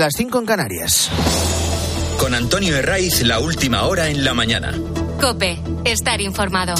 [0.00, 1.10] las 5 en Canarias.
[2.18, 4.72] Con Antonio Herraiz, la última hora en la mañana.
[5.20, 6.74] Cope, estar informado.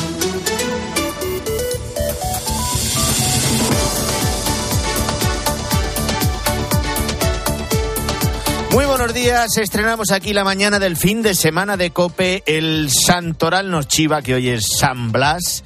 [8.73, 12.43] Muy buenos días, estrenamos aquí la mañana del fin de semana de Cope.
[12.47, 15.63] El Santoral nos chiva que hoy es San Blas,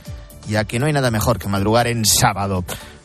[0.48, 2.64] ya que no hay nada mejor que madrugar en sábado.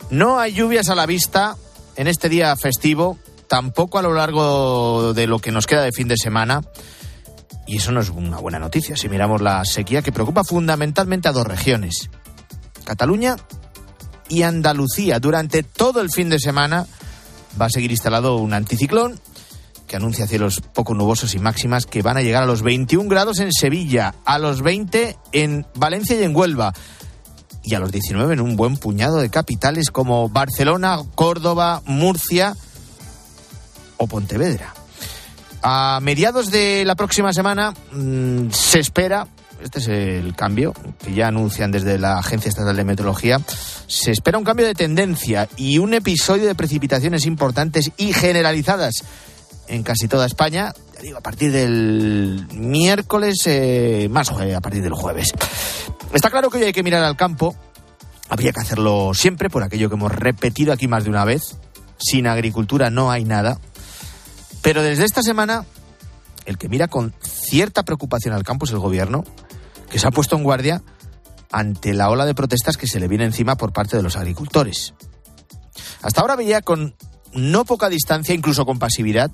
[0.10, 1.56] No hay lluvias a la vista
[1.96, 3.20] en este día festivo,
[3.50, 6.62] tampoco a lo largo de lo que nos queda de fin de semana.
[7.68, 11.34] Y eso no es una buena noticia si miramos la sequía que preocupa fundamentalmente a
[11.34, 12.10] dos regiones,
[12.86, 13.36] Cataluña
[14.30, 15.20] y Andalucía.
[15.20, 16.86] Durante todo el fin de semana
[17.60, 19.20] va a seguir instalado un anticiclón
[19.88, 23.40] que anuncia cielos poco nubosos y máximas que van a llegar a los 21 grados
[23.40, 26.74] en Sevilla, a los 20 en Valencia y en Huelva
[27.64, 32.56] y a los 19 en un buen puñado de capitales como Barcelona, Córdoba, Murcia
[34.00, 34.74] o Pontevedra.
[35.62, 39.28] A mediados de la próxima semana mmm, se espera,
[39.62, 40.74] este es el cambio
[41.04, 43.42] que ya anuncian desde la Agencia Estatal de Meteorología,
[43.86, 49.04] se espera un cambio de tendencia y un episodio de precipitaciones importantes y generalizadas
[49.68, 54.94] en casi toda España, ya digo, a partir del miércoles, eh, más a partir del
[54.94, 55.34] jueves.
[56.14, 57.56] Está claro que hoy hay que mirar al campo,
[58.30, 61.58] habría que hacerlo siempre, por aquello que hemos repetido aquí más de una vez,
[61.98, 63.60] sin agricultura no hay nada,
[64.62, 65.66] pero desde esta semana,
[66.46, 69.24] el que mira con cierta preocupación al campo es el gobierno,
[69.90, 70.84] que se ha puesto en guardia
[71.52, 74.94] ante la ola de protestas que se le viene encima por parte de los agricultores.
[76.02, 76.96] Hasta ahora veía con
[77.34, 79.32] no poca distancia, incluso con pasividad,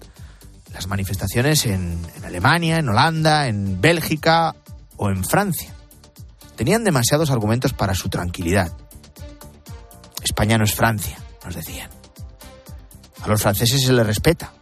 [0.74, 4.56] las manifestaciones en, en, Alemania, en Holanda, en Bélgica
[4.98, 5.74] o en Francia.
[6.56, 8.72] Tenían demasiados argumentos para su tranquilidad.
[10.24, 11.90] España no es Francia, nos decían.
[13.22, 14.54] A los franceses se les respeta,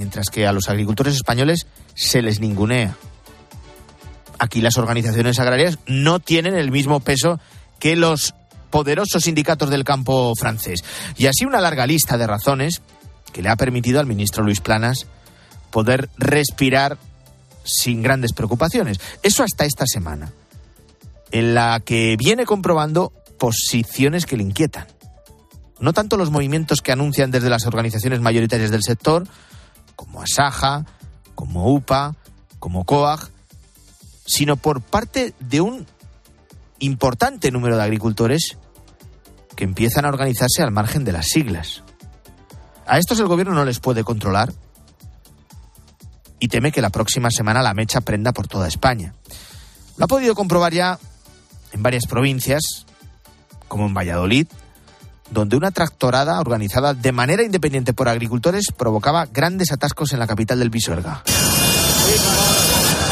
[0.00, 2.96] mientras que a los agricultores españoles se les ningunea.
[4.38, 7.38] Aquí las organizaciones agrarias no tienen el mismo peso
[7.78, 8.34] que los
[8.70, 10.82] poderosos sindicatos del campo francés.
[11.18, 12.80] Y así una larga lista de razones
[13.30, 15.06] que le ha permitido al ministro Luis Planas
[15.70, 16.96] poder respirar
[17.62, 19.00] sin grandes preocupaciones.
[19.22, 20.32] Eso hasta esta semana,
[21.30, 24.86] en la que viene comprobando posiciones que le inquietan.
[25.78, 29.26] No tanto los movimientos que anuncian desde las organizaciones mayoritarias del sector,
[30.00, 30.86] como Asaja,
[31.34, 32.16] como UPA,
[32.58, 33.28] como COAG,
[34.24, 35.86] sino por parte de un
[36.78, 38.56] importante número de agricultores
[39.56, 41.82] que empiezan a organizarse al margen de las siglas.
[42.86, 44.54] A estos el gobierno no les puede controlar
[46.38, 49.14] y teme que la próxima semana la mecha prenda por toda España.
[49.98, 50.98] Lo ha podido comprobar ya
[51.72, 52.86] en varias provincias,
[53.68, 54.46] como en Valladolid,
[55.30, 60.58] donde una tractorada organizada de manera independiente por agricultores provocaba grandes atascos en la capital
[60.58, 61.22] del Pisuerga.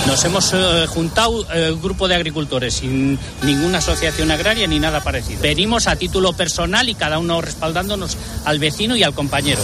[0.06, 5.42] Nos hemos eh, juntado eh, grupo de agricultores sin ninguna asociación agraria ni nada parecido.
[5.42, 9.60] Venimos a título personal y cada uno respaldándonos al vecino y al compañero.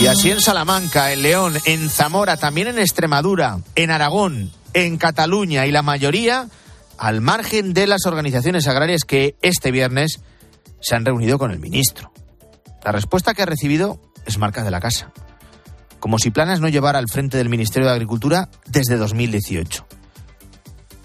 [0.00, 5.66] Y así en Salamanca, en León, en Zamora, también en Extremadura, en Aragón, en Cataluña
[5.66, 6.48] y la mayoría
[7.00, 10.20] al margen de las organizaciones agrarias que este viernes
[10.82, 12.12] se han reunido con el ministro.
[12.84, 15.10] La respuesta que ha recibido es marca de la casa.
[15.98, 19.86] Como si Planas no llevara al frente del Ministerio de Agricultura desde 2018.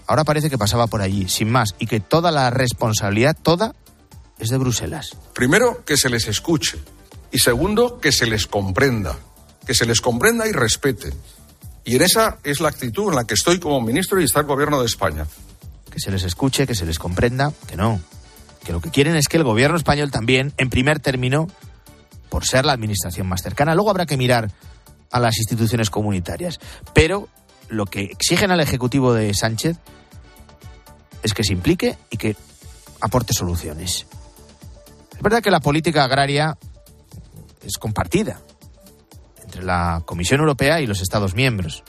[0.06, 3.74] Ahora parece que pasaba por allí, sin más, y que toda la responsabilidad, toda,
[4.38, 5.16] es de Bruselas.
[5.32, 6.78] Primero, que se les escuche
[7.32, 9.16] y segundo, que se les comprenda,
[9.66, 11.14] que se les comprenda y respete.
[11.86, 14.46] Y en esa es la actitud en la que estoy como ministro y está el
[14.46, 15.26] gobierno de España.
[15.96, 18.02] Que se les escuche, que se les comprenda, que no.
[18.62, 21.48] Que lo que quieren es que el gobierno español también, en primer término,
[22.28, 24.52] por ser la administración más cercana, luego habrá que mirar
[25.10, 26.60] a las instituciones comunitarias.
[26.92, 27.28] Pero
[27.70, 29.78] lo que exigen al Ejecutivo de Sánchez
[31.22, 32.36] es que se implique y que
[33.00, 34.06] aporte soluciones.
[35.14, 36.58] Es verdad que la política agraria
[37.64, 38.38] es compartida
[39.42, 41.82] entre la Comisión Europea y los Estados miembros.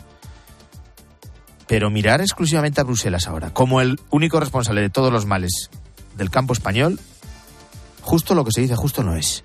[1.68, 5.69] Pero mirar exclusivamente a Bruselas ahora, como el único responsable de todos los males
[6.16, 7.00] del campo español,
[8.02, 9.44] justo lo que se dice justo no es.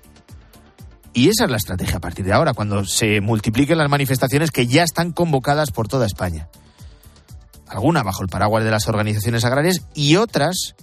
[1.13, 4.65] Y esa es la estrategia a partir de ahora, cuando se multipliquen las manifestaciones que
[4.65, 6.47] ya están convocadas por toda España.
[7.67, 10.75] Alguna bajo el paraguas de las organizaciones agrarias y otras,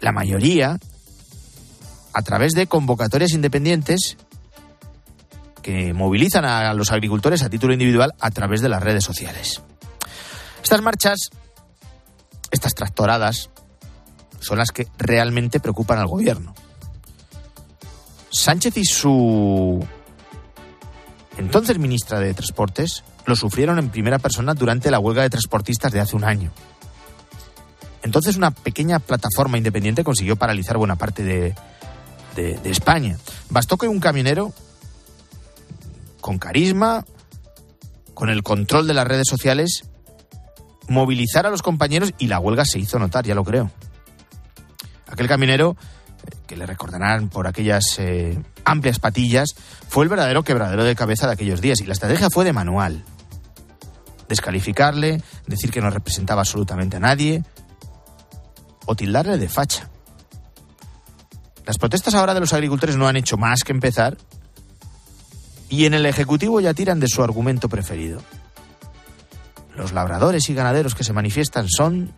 [0.00, 0.78] la mayoría,
[2.12, 4.16] a través de convocatorias independientes
[5.62, 9.62] que movilizan a los agricultores a título individual a través de las redes sociales.
[10.66, 11.30] Estas marchas,
[12.50, 13.50] estas tractoradas,
[14.40, 16.56] son las que realmente preocupan al gobierno.
[18.30, 19.86] Sánchez y su
[21.38, 26.00] entonces ministra de Transportes lo sufrieron en primera persona durante la huelga de transportistas de
[26.00, 26.50] hace un año.
[28.02, 31.54] Entonces una pequeña plataforma independiente consiguió paralizar buena parte de,
[32.64, 33.18] España.
[33.50, 34.52] Bastó que un camionero
[36.20, 37.04] con carisma,
[38.14, 39.84] con el control de las redes sociales,
[40.88, 43.70] movilizara a los compañeros y la huelga se hizo notar, ya lo creo.
[45.08, 45.76] Aquel camionero,
[46.24, 49.54] eh, que le recordarán por aquellas eh, amplias patillas,
[49.88, 53.04] fue el verdadero quebradero de cabeza de aquellos días y la estrategia fue de manual.
[54.28, 57.44] Descalificarle, decir que no representaba absolutamente a nadie
[58.86, 59.88] o tildarle de facha.
[61.64, 64.16] Las protestas ahora de los agricultores no han hecho más que empezar
[65.68, 68.22] y en el Ejecutivo ya tiran de su argumento preferido.
[69.76, 72.12] Los labradores y ganaderos que se manifiestan son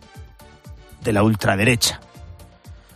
[1.03, 1.99] de la ultraderecha.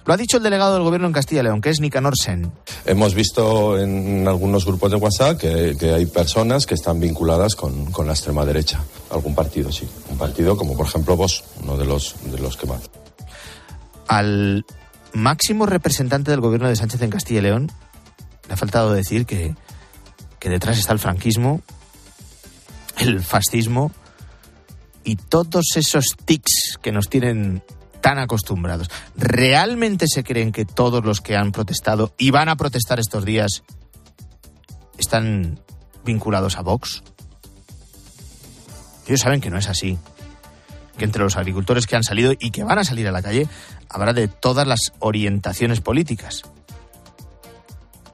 [0.06, 2.52] Lo ha dicho el delegado del gobierno en Castilla y León, que es Nicanor Sen.
[2.86, 7.90] Hemos visto en algunos grupos de WhatsApp que, que hay personas que están vinculadas con,
[7.92, 8.84] con, la extrema derecha.
[9.10, 9.88] Algún partido, sí.
[10.10, 12.82] Un partido como, por ejemplo, vos, uno de los, de los que más.
[14.08, 14.66] Al
[15.14, 17.72] máximo representante del gobierno de Sánchez en Castilla y León
[18.48, 19.56] le ha faltado decir que,
[20.40, 21.62] que detrás está el franquismo,
[22.98, 23.92] el fascismo
[25.04, 27.64] y todos esos tics que nos tienen
[28.02, 28.90] tan acostumbrados.
[29.16, 33.64] ¿Realmente se creen que todos los que han protestado y van a protestar estos días
[34.98, 35.60] están
[36.04, 37.02] vinculados a Vox?
[39.08, 39.98] Ellos saben que no es así.
[40.98, 43.48] Que entre los agricultores que han salido y que van a salir a la calle
[43.90, 46.44] habrá de todas las orientaciones políticas.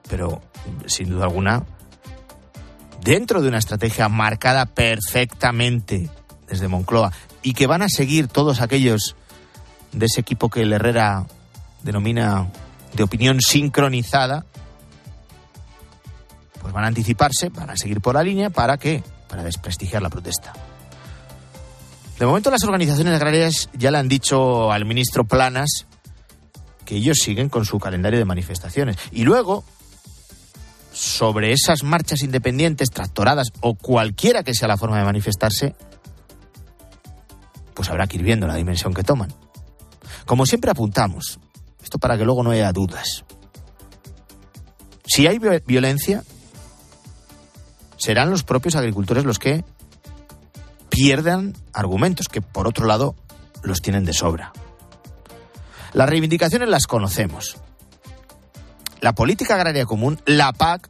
[0.07, 0.42] Pero,
[0.85, 1.65] sin duda alguna,
[3.01, 6.09] dentro de una estrategia marcada perfectamente
[6.50, 7.12] desde Moncloa
[7.42, 9.16] y que van a seguir todos aquellos
[9.92, 11.25] de ese equipo que el Herrera
[11.84, 12.48] denomina
[12.94, 14.46] de opinión sincronizada,
[16.62, 19.04] pues van a anticiparse, van a seguir por la línea, ¿para qué?
[19.28, 20.54] Para desprestigiar la protesta.
[22.19, 25.86] De momento las organizaciones agrarias ya le han dicho al ministro Planas
[26.84, 28.98] que ellos siguen con su calendario de manifestaciones.
[29.12, 29.63] Y luego,
[30.92, 35.75] sobre esas marchas independientes, tractoradas o cualquiera que sea la forma de manifestarse,
[37.80, 39.34] pues habrá que ir viendo la dimensión que toman.
[40.26, 41.40] Como siempre apuntamos,
[41.81, 43.24] esto para que luego no haya dudas.
[45.06, 46.26] Si hay violencia,
[47.96, 49.64] serán los propios agricultores los que
[50.90, 53.16] pierdan argumentos que, por otro lado,
[53.64, 54.52] los tienen de sobra.
[55.94, 57.56] Las reivindicaciones las conocemos.
[59.00, 60.90] La política agraria común, la PAC,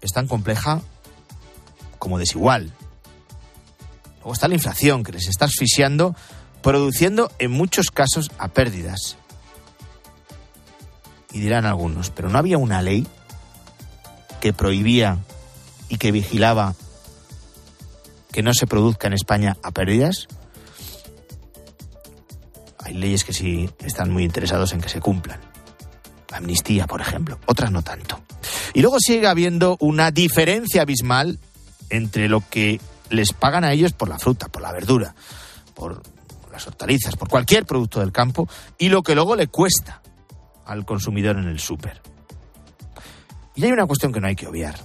[0.00, 0.80] es tan compleja
[2.00, 2.72] como desigual.
[4.24, 6.16] Luego está la inflación que les está asfixiando,
[6.62, 9.18] produciendo en muchos casos a pérdidas.
[11.30, 13.06] Y dirán algunos, pero no había una ley
[14.40, 15.18] que prohibía
[15.90, 16.74] y que vigilaba
[18.32, 20.26] que no se produzca en España a pérdidas.
[22.78, 25.38] Hay leyes que sí están muy interesados en que se cumplan.
[26.30, 27.38] La amnistía, por ejemplo.
[27.44, 28.22] Otras no tanto.
[28.72, 31.38] Y luego sigue habiendo una diferencia abismal
[31.90, 32.80] entre lo que
[33.10, 35.14] les pagan a ellos por la fruta, por la verdura,
[35.74, 36.02] por
[36.50, 38.48] las hortalizas, por cualquier producto del campo,
[38.78, 40.02] y lo que luego le cuesta
[40.66, 42.00] al consumidor en el súper.
[43.54, 44.76] Y hay una cuestión que no hay que obviar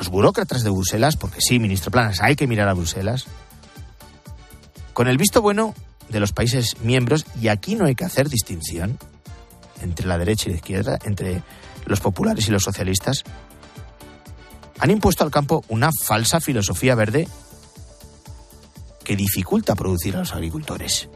[0.00, 3.26] los burócratas de Bruselas, porque sí, ministro Planas, hay que mirar a Bruselas,
[4.94, 5.74] con el visto bueno
[6.08, 8.98] de los países miembros, y aquí no hay que hacer distinción
[9.82, 11.42] entre la derecha y la izquierda, entre
[11.84, 13.24] los populares y los socialistas,
[14.80, 17.28] han impuesto al campo una falsa filosofía verde
[19.04, 21.08] que dificulta producir a los agricultores.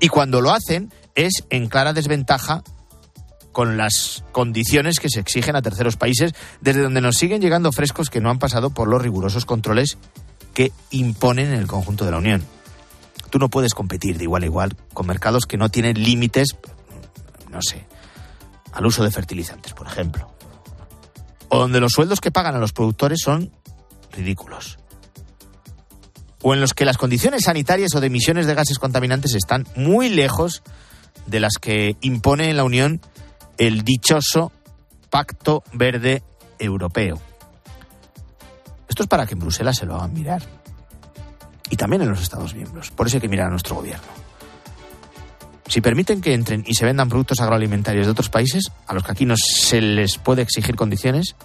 [0.00, 2.62] Y cuando lo hacen es en clara desventaja
[3.52, 8.08] con las condiciones que se exigen a terceros países, desde donde nos siguen llegando frescos
[8.08, 9.98] que no han pasado por los rigurosos controles
[10.54, 12.42] que imponen en el conjunto de la Unión.
[13.28, 16.56] Tú no puedes competir de igual a igual con mercados que no tienen límites,
[17.50, 17.84] no sé,
[18.72, 20.39] al uso de fertilizantes, por ejemplo.
[21.50, 23.52] O donde los sueldos que pagan a los productores son
[24.12, 24.78] ridículos.
[26.42, 30.08] O en los que las condiciones sanitarias o de emisiones de gases contaminantes están muy
[30.08, 30.62] lejos
[31.26, 33.00] de las que impone en la Unión
[33.58, 34.52] el dichoso
[35.10, 36.22] Pacto Verde
[36.58, 37.20] Europeo.
[38.88, 40.42] Esto es para que en Bruselas se lo hagan mirar.
[41.68, 42.90] Y también en los Estados miembros.
[42.90, 44.29] Por eso hay que mirar a nuestro gobierno.
[45.70, 49.12] Si permiten que entren y se vendan productos agroalimentarios de otros países, a los que
[49.12, 51.36] aquí no se les puede exigir condiciones,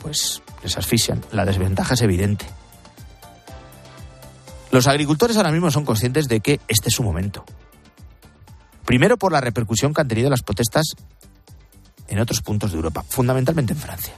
[0.00, 1.20] pues les asfixian.
[1.30, 2.46] La desventaja es evidente.
[4.70, 7.44] Los agricultores ahora mismo son conscientes de que este es su momento
[8.84, 10.84] Primero por la repercusión que han tenido las protestas
[12.08, 14.14] en otros puntos de Europa, fundamentalmente en Francia.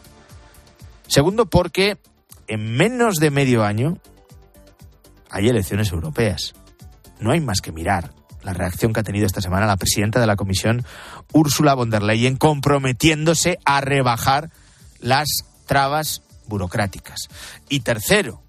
[1.07, 1.99] Segundo porque
[2.49, 3.99] en menos de medio año
[5.31, 6.55] hay elecciones europeas.
[7.21, 8.11] No hay más que mirar
[8.43, 10.85] la reacción que ha tenido esta semana la presidenta de la Comisión,
[11.33, 14.51] Ursula von der Leyen, comprometiéndose a rebajar
[15.01, 15.29] las
[15.67, 17.29] trabas burocráticas.
[17.69, 18.43] Y tercero,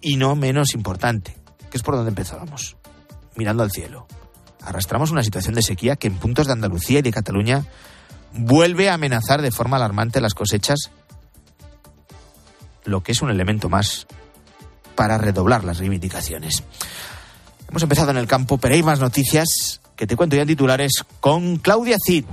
[0.00, 1.36] y no menos importante,
[1.70, 2.76] que es por donde empezábamos,
[3.36, 4.06] mirando al cielo.
[4.62, 7.64] Arrastramos una situación de sequía que en puntos de Andalucía y de Cataluña
[8.32, 10.90] vuelve a amenazar de forma alarmante las cosechas,
[12.84, 14.06] lo que es un elemento más
[14.94, 16.62] para redoblar las reivindicaciones.
[17.74, 21.02] Hemos empezado en el campo, pero hay más noticias que te cuento ya en titulares
[21.18, 22.24] con Claudia Cid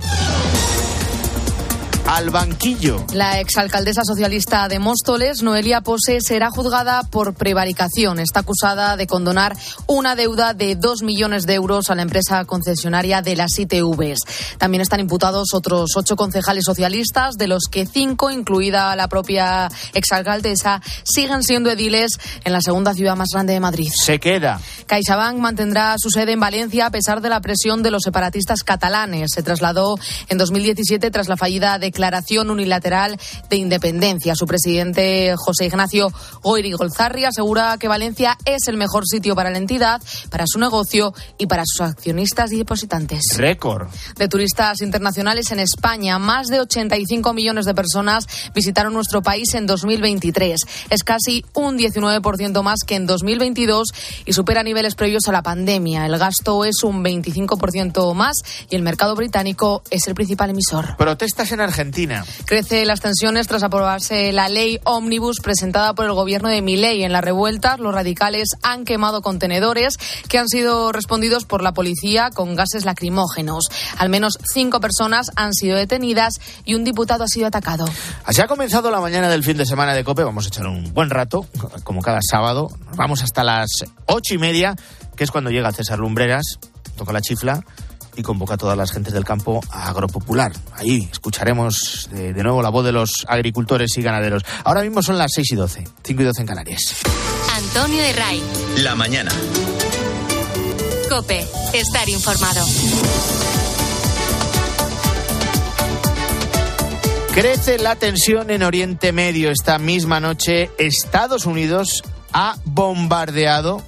[2.14, 3.06] al banquillo.
[3.14, 8.18] La exalcaldesa socialista de Móstoles, Noelia Pose, será juzgada por prevaricación.
[8.18, 13.22] Está acusada de condonar una deuda de dos millones de euros a la empresa concesionaria
[13.22, 14.18] de las ITVs.
[14.58, 20.82] También están imputados otros ocho concejales socialistas, de los que cinco, incluida la propia exalcaldesa,
[21.04, 23.90] siguen siendo ediles en la segunda ciudad más grande de Madrid.
[23.90, 24.60] Se queda.
[24.86, 29.30] CaixaBank mantendrá su sede en Valencia a pesar de la presión de los separatistas catalanes.
[29.32, 29.96] Se trasladó
[30.28, 33.16] en 2017 tras la fallida de declaración unilateral
[33.48, 34.34] de independencia.
[34.34, 39.58] Su presidente, José Ignacio Goiri Golzarri, asegura que Valencia es el mejor sitio para la
[39.58, 43.20] entidad, para su negocio y para sus accionistas y depositantes.
[43.36, 43.86] Récord.
[44.16, 49.66] De turistas internacionales en España, más de 85 millones de personas visitaron nuestro país en
[49.66, 50.58] 2023.
[50.90, 53.92] Es casi un 19% más que en 2022
[54.24, 56.04] y supera niveles previos a la pandemia.
[56.06, 60.96] El gasto es un 25% más y el mercado británico es el principal emisor.
[60.96, 61.91] Protestas en Argentina.
[62.46, 67.04] Crece las tensiones tras aprobarse la ley Omnibus presentada por el gobierno de Milei.
[67.04, 72.30] En las revueltas, los radicales han quemado contenedores que han sido respondidos por la policía
[72.30, 73.64] con gases lacrimógenos.
[73.98, 77.84] Al menos cinco personas han sido detenidas y un diputado ha sido atacado.
[78.24, 80.24] Así ha comenzado la mañana del fin de semana de COPE.
[80.24, 81.46] Vamos a echar un buen rato,
[81.84, 82.70] como cada sábado.
[82.96, 83.68] Vamos hasta las
[84.06, 84.74] ocho y media,
[85.14, 86.58] que es cuando llega César Lumbreras,
[86.96, 87.62] toca la chifla
[88.16, 90.52] y convoca a todas las gentes del campo a Agropopular.
[90.74, 94.44] Ahí escucharemos de, de, nuevo la voz de los agricultores y ganaderos.
[94.64, 96.96] Ahora mismo son las 6 y 12, 5 y 12 en Canarias.
[97.56, 98.42] Antonio de Ray.
[98.78, 99.30] La mañana.
[101.08, 102.64] Cope, estar informado.
[107.34, 109.50] Crece la tensión en Oriente Medio.
[109.50, 112.02] Esta misma noche Estados Unidos
[112.32, 113.82] ha bombardeado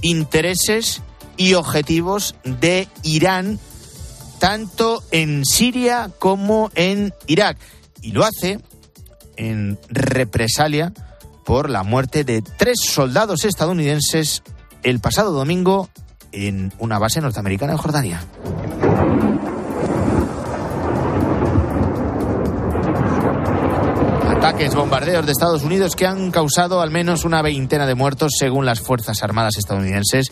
[0.00, 1.00] intereses
[1.36, 3.58] y objetivos de Irán,
[4.38, 7.58] tanto en Siria como en Irak.
[8.02, 8.60] Y lo hace
[9.36, 10.92] en represalia
[11.44, 14.42] por la muerte de tres soldados estadounidenses
[14.82, 15.88] el pasado domingo
[16.32, 18.24] en una base norteamericana en Jordania.
[24.28, 28.66] Ataques, bombardeos de Estados Unidos que han causado al menos una veintena de muertos según
[28.66, 30.30] las Fuerzas Armadas estadounidenses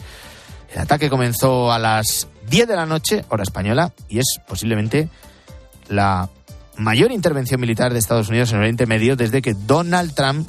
[0.72, 5.08] el ataque comenzó a las 10 de la noche, hora española, y es posiblemente
[5.88, 6.28] la
[6.76, 10.48] mayor intervención militar de Estados Unidos en Oriente Medio desde que Donald Trump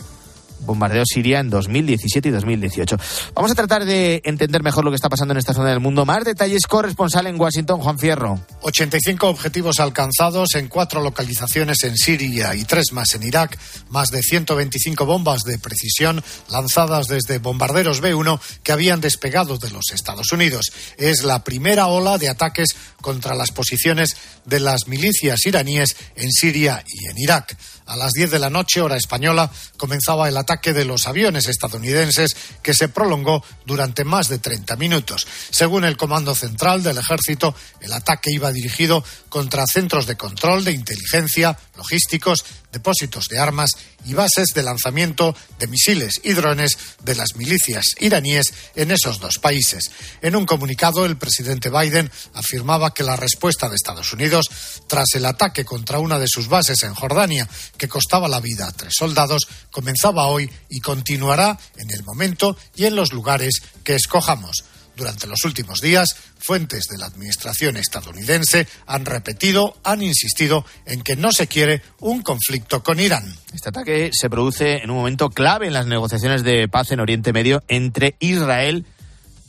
[0.66, 2.98] bombardeó Siria en 2017 y 2018.
[3.34, 6.06] Vamos a tratar de entender mejor lo que está pasando en esta zona del mundo.
[6.06, 8.40] Más detalles corresponsal en Washington, Juan Fierro.
[8.62, 13.58] 85 objetivos alcanzados en cuatro localizaciones en Siria y tres más en Irak.
[13.90, 19.92] Más de 125 bombas de precisión lanzadas desde bombarderos B-1 que habían despegado de los
[19.94, 20.72] Estados Unidos.
[20.98, 24.16] Es la primera ola de ataques contra las posiciones
[24.46, 27.58] de las milicias iraníes en Siria y en Irak.
[27.86, 32.36] A las 10 de la noche, hora española, comenzaba el ataque de los aviones estadounidenses
[32.62, 35.28] que se prolongó durante más de 30 minutos.
[35.50, 40.74] Según el Comando Central del Ejército, el ataque iba dirigido contra centros de control, de
[40.74, 43.72] inteligencia, logísticos, depósitos de armas
[44.06, 49.40] y bases de lanzamiento de misiles y drones de las milicias iraníes en esos dos
[49.40, 49.90] países.
[50.22, 54.52] En un comunicado, el presidente Biden afirmaba que la respuesta de Estados Unidos
[54.86, 58.72] tras el ataque contra una de sus bases en Jordania, que costaba la vida a
[58.72, 64.64] tres soldados, comenzaba hoy y continuará en el momento y en los lugares que escojamos.
[64.96, 71.16] Durante los últimos días, fuentes de la administración estadounidense han repetido, han insistido en que
[71.16, 73.36] no se quiere un conflicto con Irán.
[73.54, 77.34] Este ataque se produce en un momento clave en las negociaciones de paz en Oriente
[77.34, 78.86] Medio entre Israel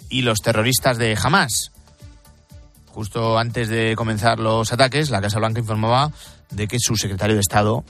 [0.08, 1.72] y los terroristas de Hamas.
[2.86, 6.10] Justo antes de comenzar los ataques, la Casa Blanca informaba
[6.50, 7.84] de que su secretario de Estado,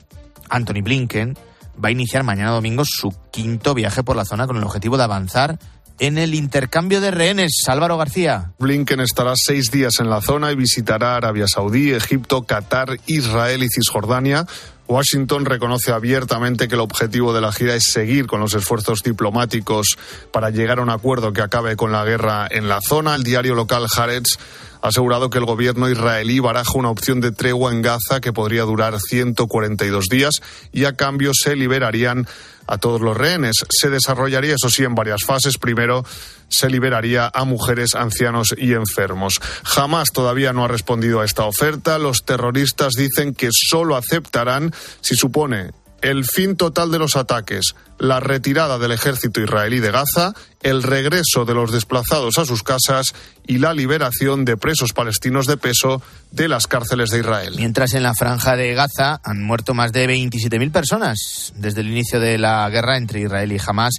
[0.49, 1.37] Anthony Blinken,
[1.83, 5.03] va a iniciar mañana domingo su quinto viaje por la zona con el objetivo de
[5.03, 5.59] avanzar
[5.99, 7.63] en el intercambio de rehenes.
[7.67, 8.51] Álvaro García.
[8.59, 13.67] Blinken estará seis días en la zona y visitará Arabia Saudí, Egipto, Qatar, Israel y
[13.69, 14.45] Cisjordania.
[14.87, 19.97] Washington reconoce abiertamente que el objetivo de la gira es seguir con los esfuerzos diplomáticos
[20.31, 23.15] para llegar a un acuerdo que acabe con la guerra en la zona.
[23.15, 24.37] El diario local Haaretz
[24.81, 28.61] ha asegurado que el gobierno israelí baraja una opción de tregua en Gaza que podría
[28.63, 30.35] durar 142 días
[30.71, 32.27] y a cambio se liberarían
[32.67, 33.55] a todos los rehenes.
[33.69, 35.57] Se desarrollaría, eso sí, en varias fases.
[35.57, 36.05] Primero,
[36.49, 39.39] se liberaría a mujeres, ancianos y enfermos.
[39.63, 41.99] Jamás todavía no ha respondido a esta oferta.
[41.99, 45.71] Los terroristas dicen que solo aceptarán si supone
[46.01, 51.45] el fin total de los ataques, la retirada del ejército israelí de Gaza, el regreso
[51.45, 53.15] de los desplazados a sus casas
[53.47, 57.55] y la liberación de presos palestinos de peso de las cárceles de Israel.
[57.57, 62.19] Mientras en la franja de Gaza han muerto más de 27.000 personas desde el inicio
[62.19, 63.95] de la guerra entre Israel y Hamas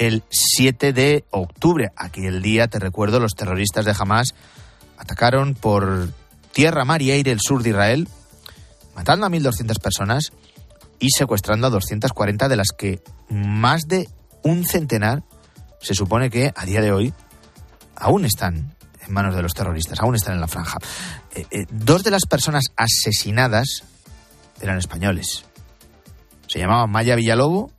[0.00, 1.92] el 7 de octubre.
[1.94, 4.34] Aquel día, te recuerdo, los terroristas de Hamas
[4.96, 6.08] atacaron por
[6.52, 8.08] tierra, mar y aire el sur de Israel,
[8.96, 10.32] matando a 1.200 personas
[10.98, 14.08] y secuestrando a 240 de las que más de
[14.42, 15.22] un centenar
[15.82, 17.12] se supone que a día de hoy
[17.94, 18.74] aún están
[19.06, 20.78] en manos de los terroristas, aún están en la franja.
[21.34, 23.84] Eh, eh, dos de las personas asesinadas
[24.62, 25.44] eran españoles.
[26.46, 27.70] Se llamaban Maya Villalobo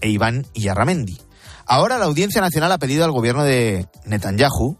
[0.00, 1.27] e Iván Iyarramendi.
[1.70, 4.78] Ahora la Audiencia Nacional ha pedido al gobierno de Netanyahu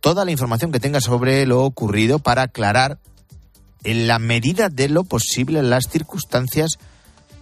[0.00, 2.98] toda la información que tenga sobre lo ocurrido para aclarar
[3.84, 6.72] en la medida de lo posible las circunstancias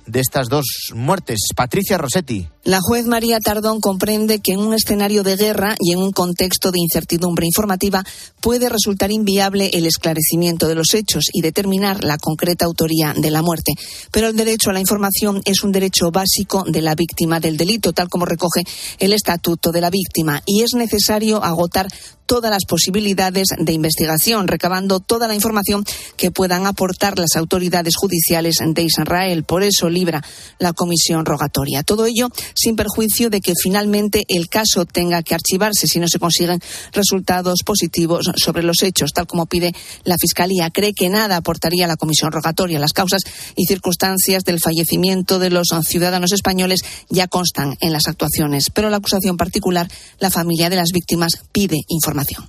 [0.06, 1.40] de estas dos muertes.
[1.56, 2.51] Patricia Rossetti.
[2.64, 6.70] La juez María Tardón comprende que en un escenario de guerra y en un contexto
[6.70, 8.04] de incertidumbre informativa
[8.40, 13.42] puede resultar inviable el esclarecimiento de los hechos y determinar la concreta autoría de la
[13.42, 13.72] muerte.
[14.12, 17.92] Pero el derecho a la información es un derecho básico de la víctima del delito,
[17.92, 18.62] tal como recoge
[19.00, 21.88] el Estatuto de la Víctima, y es necesario agotar
[22.26, 25.84] todas las posibilidades de investigación, recabando toda la información
[26.16, 29.44] que puedan aportar las autoridades judiciales de Israel.
[29.44, 30.24] Por eso libra
[30.58, 31.82] la comisión rogatoria.
[31.82, 36.18] Todo ello sin perjuicio de que finalmente el caso tenga que archivarse si no se
[36.18, 36.60] consiguen
[36.92, 39.72] resultados positivos sobre los hechos, tal como pide
[40.04, 40.70] la Fiscalía.
[40.70, 42.78] Cree que nada aportaría a la comisión rogatoria.
[42.78, 43.22] Las causas
[43.56, 48.98] y circunstancias del fallecimiento de los ciudadanos españoles ya constan en las actuaciones, pero la
[48.98, 49.88] acusación particular,
[50.18, 52.48] la familia de las víctimas, pide información.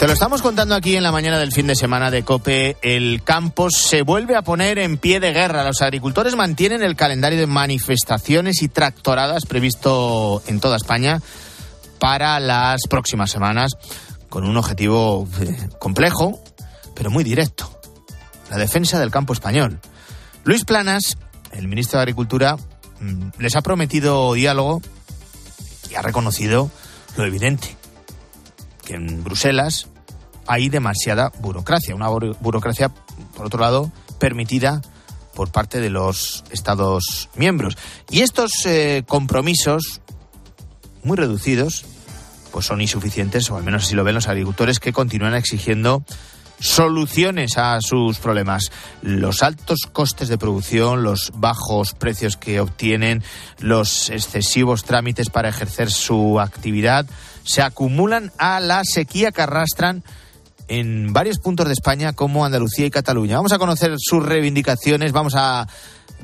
[0.00, 2.78] Te lo estamos contando aquí en la mañana del fin de semana de Cope.
[2.80, 5.62] El campo se vuelve a poner en pie de guerra.
[5.62, 11.20] Los agricultores mantienen el calendario de manifestaciones y tractoradas previsto en toda España
[11.98, 13.72] para las próximas semanas,
[14.30, 16.42] con un objetivo eh, complejo,
[16.94, 17.70] pero muy directo.
[18.48, 19.80] La defensa del campo español.
[20.44, 21.18] Luis Planas,
[21.52, 22.56] el ministro de Agricultura,
[23.00, 24.80] mm, les ha prometido diálogo
[25.90, 26.70] y ha reconocido
[27.18, 27.76] lo evidente
[28.82, 29.89] que en Bruselas
[30.50, 32.88] hay demasiada burocracia, una burocracia,
[33.36, 34.82] por otro lado, permitida
[35.32, 37.78] por parte de los Estados miembros.
[38.10, 40.00] Y estos eh, compromisos,
[41.04, 41.84] muy reducidos,
[42.50, 46.04] pues son insuficientes, o al menos así lo ven los agricultores, que continúan exigiendo
[46.58, 48.72] soluciones a sus problemas.
[49.02, 53.22] Los altos costes de producción, los bajos precios que obtienen,
[53.60, 57.06] los excesivos trámites para ejercer su actividad,
[57.44, 60.02] se acumulan a la sequía que arrastran
[60.70, 63.36] en varios puntos de España como Andalucía y Cataluña.
[63.36, 65.66] Vamos a conocer sus reivindicaciones, vamos a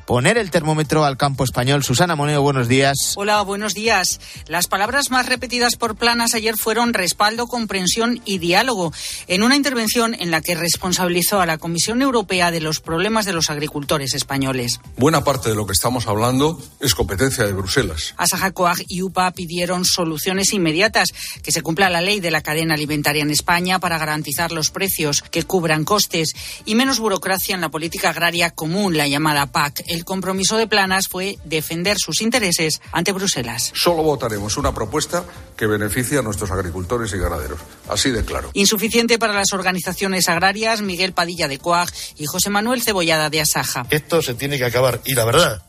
[0.06, 1.82] poner el termómetro al campo español.
[1.82, 3.14] Susana Moneo, buenos días.
[3.16, 4.20] Hola, buenos días.
[4.46, 8.92] Las palabras más repetidas por Planas ayer fueron respaldo, comprensión y diálogo,
[9.26, 13.32] en una intervención en la que responsabilizó a la Comisión Europea de los problemas de
[13.32, 14.80] los agricultores españoles.
[14.96, 18.14] Buena parte de lo que estamos hablando es competencia de Bruselas.
[18.16, 21.08] Asaja Coag y UPA pidieron soluciones inmediatas,
[21.42, 25.22] que se cumpla la ley de la cadena alimentaria en España para garantizar los precios
[25.22, 29.95] que cubran costes y menos burocracia en la política agraria común, la llamada PAC el
[30.04, 33.72] compromiso de Planas fue defender sus intereses ante Bruselas.
[33.74, 35.24] Solo votaremos una propuesta
[35.56, 37.58] que beneficie a nuestros agricultores y ganaderos.
[37.88, 38.50] Así de claro.
[38.52, 43.86] Insuficiente para las organizaciones agrarias, Miguel Padilla de Coag y José Manuel Cebollada de Asaja.
[43.90, 45.00] Esto se tiene que acabar.
[45.04, 45.62] Y la verdad,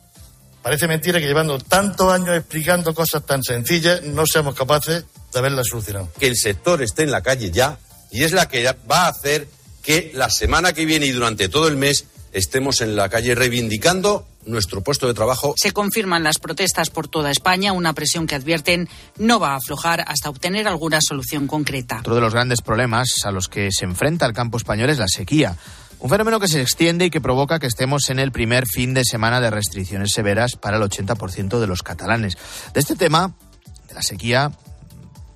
[0.61, 5.67] parece mentira que llevando tantos años explicando cosas tan sencillas no seamos capaces de haberlas
[5.67, 6.09] solucionado.
[6.19, 7.79] Que el sector esté en la calle ya
[8.11, 9.47] y es la que va a hacer
[9.83, 12.05] que la semana que viene y durante todo el mes
[12.37, 15.55] estemos en la calle reivindicando nuestro puesto de trabajo.
[15.57, 20.05] Se confirman las protestas por toda España, una presión que advierten no va a aflojar
[20.07, 21.99] hasta obtener alguna solución concreta.
[21.99, 25.07] Otro de los grandes problemas a los que se enfrenta el campo español es la
[25.07, 25.57] sequía.
[25.99, 29.03] Un fenómeno que se extiende y que provoca que estemos en el primer fin de
[29.03, 32.37] semana de restricciones severas para el 80% de los catalanes.
[32.71, 33.33] De este tema,
[33.87, 34.51] de la sequía,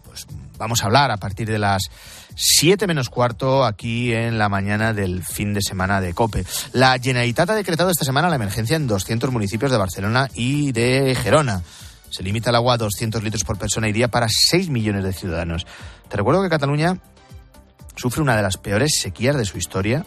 [0.06, 0.28] pues
[0.60, 1.90] vamos a hablar a partir de las
[2.36, 6.46] 7 menos cuarto aquí en la mañana del fin de semana de COPE.
[6.74, 11.16] La Generalitat ha decretado esta semana la emergencia en 200 municipios de Barcelona y de
[11.16, 11.64] Gerona.
[12.10, 15.14] Se limita el agua a 200 litros por persona y día para 6 millones de
[15.14, 15.66] ciudadanos.
[16.10, 17.00] Te recuerdo que Cataluña
[17.96, 20.06] sufre una de las peores sequías de su historia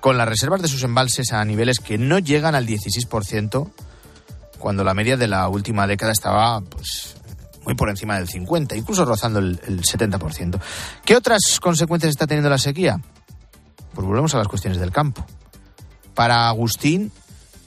[0.00, 3.70] con las reservas de sus embalses a niveles que no llegan al 16%,
[4.58, 7.16] cuando la media de la última década estaba pues,
[7.64, 10.60] muy por encima del 50%, incluso rozando el, el 70%.
[11.04, 13.00] ¿Qué otras consecuencias está teniendo la sequía?
[13.94, 15.24] Pues volvemos a las cuestiones del campo.
[16.14, 17.12] Para Agustín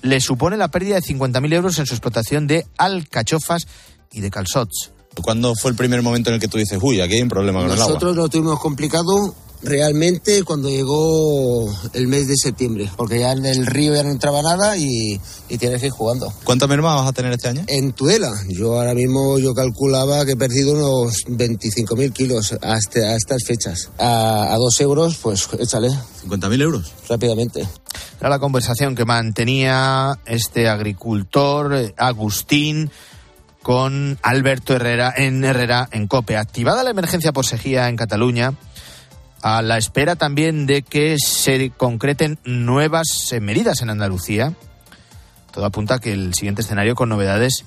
[0.02, 3.68] le supone la pérdida de 50.000 euros en su explotación de alcachofas
[4.12, 4.92] y de calzots.
[5.22, 7.60] ¿Cuándo fue el primer momento en el que tú dices, uy, aquí hay un problema
[7.60, 7.88] con el agua?
[7.88, 13.66] Nosotros lo tuvimos complicado realmente cuando llegó el mes de septiembre, porque ya en el
[13.66, 16.32] río ya no entraba nada y, y tienes que ir jugando.
[16.44, 17.64] ¿Cuánta merma vas a tener este año?
[17.68, 23.16] En Tudela, yo ahora mismo yo calculaba que he perdido unos 25.000 kilos hasta a
[23.16, 23.90] estas fechas.
[23.98, 25.90] A, a dos euros, pues échale.
[26.28, 26.92] ¿50.000 euros?
[27.08, 27.68] Rápidamente.
[28.20, 32.92] Era la conversación que mantenía este agricultor, eh, Agustín,
[33.62, 36.38] con Alberto Herrera en Herrera en COPE.
[36.38, 38.54] Activada la emergencia por sequía en Cataluña,
[39.44, 44.54] a la espera también de que se concreten nuevas medidas en Andalucía.
[45.52, 47.66] Todo apunta a que el siguiente escenario con novedades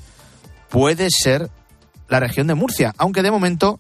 [0.70, 1.50] puede ser
[2.08, 3.78] la región de Murcia, aunque de momento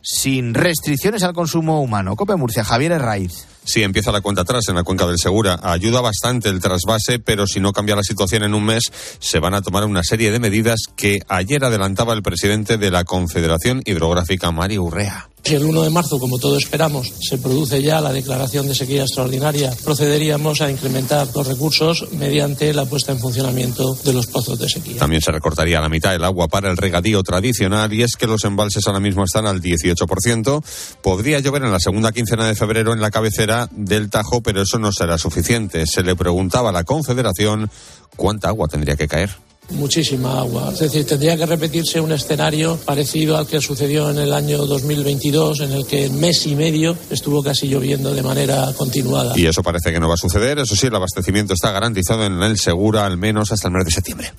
[0.00, 2.16] sin restricciones al consumo humano.
[2.16, 3.46] Cope Murcia, Javier Herraiz.
[3.64, 5.58] Sí, empieza la cuenta atrás en la cuenca del Segura.
[5.62, 8.84] Ayuda bastante el trasvase, pero si no cambia la situación en un mes,
[9.18, 13.04] se van a tomar una serie de medidas que ayer adelantaba el presidente de la
[13.04, 15.28] Confederación Hidrográfica, Mario Urrea.
[15.44, 19.02] Si el 1 de marzo, como todos esperamos, se produce ya la declaración de sequía
[19.02, 24.70] extraordinaria, procederíamos a incrementar los recursos mediante la puesta en funcionamiento de los pozos de
[24.70, 24.96] sequía.
[24.96, 28.44] También se recortaría la mitad el agua para el regadío tradicional y es que los
[28.44, 30.64] embalses ahora mismo están al 18%.
[31.02, 34.78] Podría llover en la segunda quincena de febrero en la cabecera del Tajo, pero eso
[34.78, 35.86] no será suficiente.
[35.86, 37.70] Se le preguntaba a la Confederación
[38.16, 39.30] cuánta agua tendría que caer
[39.70, 40.70] muchísima agua.
[40.72, 45.60] Es decir, tendría que repetirse un escenario parecido al que sucedió en el año 2022,
[45.60, 49.34] en el que en mes y medio estuvo casi lloviendo de manera continuada.
[49.36, 50.58] Y eso parece que no va a suceder.
[50.58, 53.90] Eso sí, el abastecimiento está garantizado en el Segura al menos hasta el mes de
[53.90, 54.32] septiembre.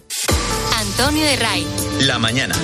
[0.77, 1.65] Antonio de Ray.
[2.01, 2.55] La mañana.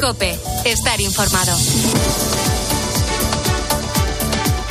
[0.00, 1.56] Cope, estar informado.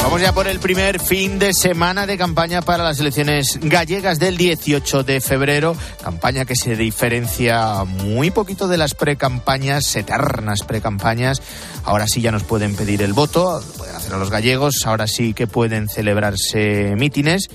[0.04, 4.36] Vamos ya por el primer fin de semana de campaña para las elecciones gallegas del
[4.36, 5.76] 18 de febrero.
[6.04, 11.42] Campaña que se diferencia muy poquito de las precampañas, eternas precampañas.
[11.84, 14.86] Ahora sí ya nos pueden pedir el voto, pueden hacer a los gallegos.
[14.86, 17.48] Ahora sí que pueden celebrarse mítines.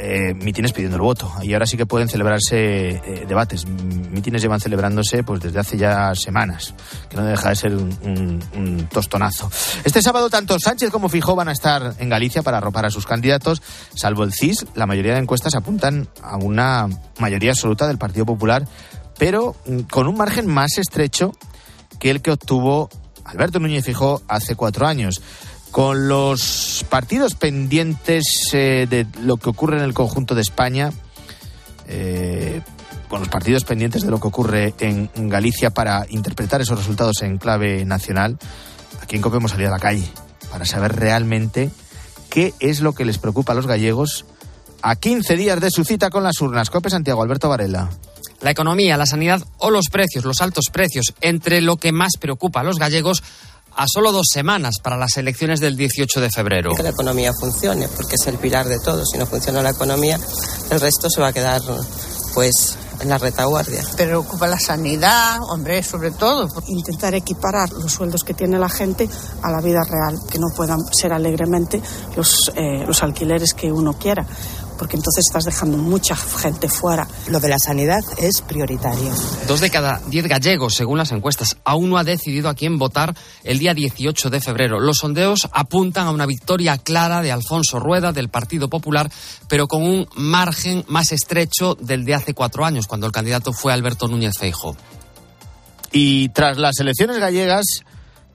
[0.00, 1.32] Eh, mítines pidiendo el voto.
[1.42, 3.66] Y ahora sí que pueden celebrarse eh, debates.
[3.66, 6.72] Mítines llevan celebrándose pues desde hace ya semanas,
[7.08, 9.50] que no deja de ser un, un, un, tostonazo.
[9.82, 13.06] Este sábado tanto Sánchez como Fijó van a estar en Galicia para arropar a sus
[13.06, 13.60] candidatos,
[13.94, 14.66] salvo el CIS.
[14.74, 18.68] La mayoría de encuestas apuntan a una mayoría absoluta del Partido Popular,
[19.18, 21.32] pero mm, con un margen más estrecho
[21.98, 22.88] que el que obtuvo
[23.24, 25.20] Alberto Núñez Fijó hace cuatro años
[25.78, 30.90] con los partidos pendientes eh, de lo que ocurre en el conjunto de España,
[31.86, 32.62] eh,
[33.08, 37.38] con los partidos pendientes de lo que ocurre en, Galicia para interpretar esos resultados en
[37.38, 38.38] clave nacional,
[39.00, 40.02] aquí en COPE hemos a la calle
[40.50, 41.70] para saber realmente
[42.28, 44.24] qué es lo que les preocupa a los gallegos
[44.82, 46.70] a 15 días de su cita con las urnas.
[46.70, 47.88] COPE Santiago, Alberto Varela.
[48.40, 52.60] La economía, la sanidad o los precios, los altos precios, entre lo que más preocupa
[52.60, 53.22] a los gallegos
[53.78, 56.72] a solo dos semanas para las elecciones del 18 de febrero.
[56.74, 59.06] Que la economía funcione, porque es el pilar de todo.
[59.06, 60.18] Si no funciona la economía,
[60.70, 61.62] el resto se va a quedar,
[62.34, 63.84] pues, en la retaguardia.
[63.96, 66.48] Preocupa la sanidad, hombre, sobre todo.
[66.66, 69.08] Intentar equiparar los sueldos que tiene la gente
[69.42, 71.80] a la vida real, que no puedan ser alegremente
[72.16, 74.26] los, eh, los alquileres que uno quiera
[74.78, 77.06] porque entonces estás dejando mucha gente fuera.
[77.28, 79.12] Lo de la sanidad es prioritario.
[79.46, 83.14] Dos de cada diez gallegos, según las encuestas, aún no ha decidido a quién votar
[83.44, 84.80] el día 18 de febrero.
[84.80, 89.10] Los sondeos apuntan a una victoria clara de Alfonso Rueda del Partido Popular,
[89.48, 93.72] pero con un margen más estrecho del de hace cuatro años, cuando el candidato fue
[93.72, 94.76] Alberto Núñez Feijo.
[95.90, 97.64] Y tras las elecciones gallegas,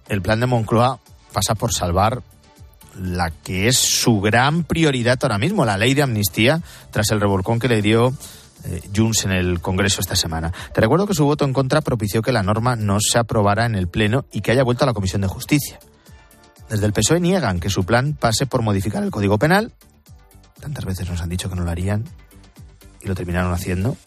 [0.08, 0.99] el plan de Moncloa
[1.32, 2.21] pasa por salvar
[2.95, 7.60] la que es su gran prioridad ahora mismo, la ley de amnistía, tras el revolcón
[7.60, 8.13] que le dio
[8.65, 8.82] eh,
[9.23, 10.53] en el Congreso esta semana.
[10.73, 13.75] Te recuerdo que su voto en contra propició que la norma no se aprobara en
[13.75, 15.79] el Pleno y que haya vuelto a la Comisión de Justicia.
[16.69, 19.73] Desde el PSOE niegan que su plan pase por modificar el Código Penal.
[20.60, 22.06] Tantas veces nos han dicho que no lo harían
[23.01, 23.97] y lo terminaron haciendo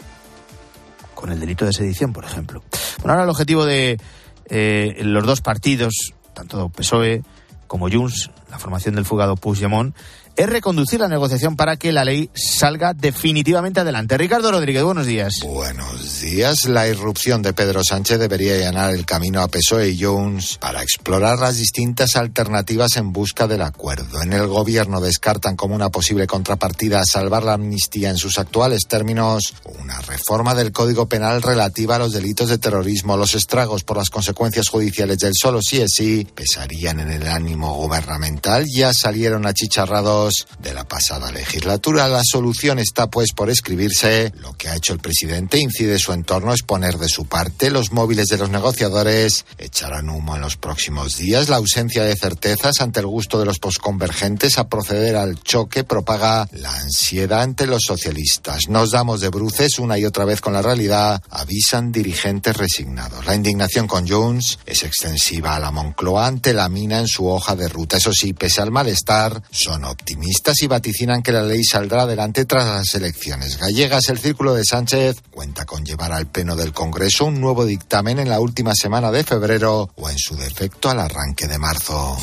[1.14, 2.62] con el delito de sedición, por ejemplo.
[2.98, 3.98] Bueno, ahora el objetivo de
[4.46, 7.22] eh, los dos partidos, tanto PSOE
[7.66, 9.94] como Junts, la formación del fugado Puigdemont,
[10.36, 14.18] es reconducir la negociación para que la ley salga definitivamente adelante.
[14.18, 15.40] Ricardo Rodríguez, buenos días.
[15.42, 16.66] Buenos días.
[16.66, 21.38] La irrupción de Pedro Sánchez debería allanar el camino a PSOE y Jones para explorar
[21.38, 24.22] las distintas alternativas en busca del acuerdo.
[24.22, 29.54] En el gobierno descartan como una posible contrapartida salvar la amnistía en sus actuales términos
[29.80, 33.16] una reforma del Código Penal relativa a los delitos de terrorismo.
[33.16, 37.74] Los estragos por las consecuencias judiciales del solo sí es sí pesarían en el ánimo
[37.74, 38.66] gubernamental.
[38.66, 40.25] Ya salieron achicharrados
[40.60, 42.08] de la pasada legislatura.
[42.08, 44.32] La solución está pues por escribirse.
[44.40, 47.70] Lo que ha hecho el presidente incide su entorno es poner de su parte.
[47.70, 51.48] Los móviles de los negociadores echarán humo en los próximos días.
[51.48, 56.48] La ausencia de certezas ante el gusto de los posconvergentes a proceder al choque propaga
[56.52, 58.68] la ansiedad ante los socialistas.
[58.68, 63.26] Nos damos de bruces una y otra vez con la realidad, avisan dirigentes resignados.
[63.26, 67.54] La indignación con Jones es extensiva a la Moncloa ante la mina en su hoja
[67.56, 67.96] de ruta.
[67.98, 70.15] Eso sí, pese al malestar, son optimistas
[70.62, 74.08] y vaticinan que la ley saldrá adelante tras las elecciones gallegas.
[74.08, 78.28] El Círculo de Sánchez cuenta con llevar al Pleno del Congreso un nuevo dictamen en
[78.28, 82.16] la última semana de febrero o en su defecto al arranque de marzo.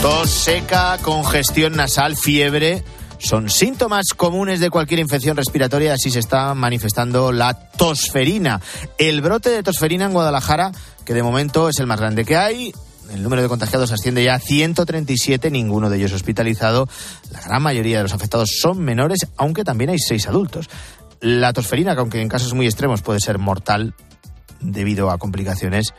[0.00, 2.84] Tos seca, congestión nasal, fiebre.
[3.18, 8.60] Son síntomas comunes de cualquier infección respiratoria, así se está manifestando la tosferina.
[8.98, 10.70] El brote de tosferina en Guadalajara,
[11.04, 12.74] que de momento es el más grande que hay,
[13.10, 16.88] el número de contagiados asciende ya a 137, ninguno de ellos hospitalizado.
[17.30, 20.68] La gran mayoría de los afectados son menores, aunque también hay seis adultos.
[21.20, 23.94] La tosferina, que aunque en casos muy extremos puede ser mortal
[24.60, 25.94] debido a complicaciones,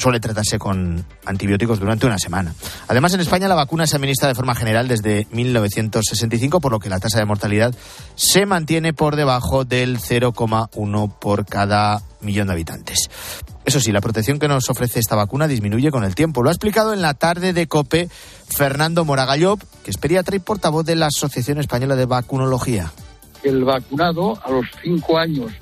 [0.00, 2.54] suele tratarse con antibióticos durante una semana.
[2.88, 6.88] Además, en España la vacuna se administra de forma general desde 1965, por lo que
[6.88, 7.74] la tasa de mortalidad
[8.14, 13.10] se mantiene por debajo del 0,1 por cada millón de habitantes.
[13.64, 16.42] Eso sí, la protección que nos ofrece esta vacuna disminuye con el tiempo.
[16.42, 18.08] Lo ha explicado en la tarde de COPE
[18.48, 22.90] Fernando Moragallop, que es pediatra y portavoz de la Asociación Española de Vacunología.
[23.42, 25.52] El vacunado, a los cinco años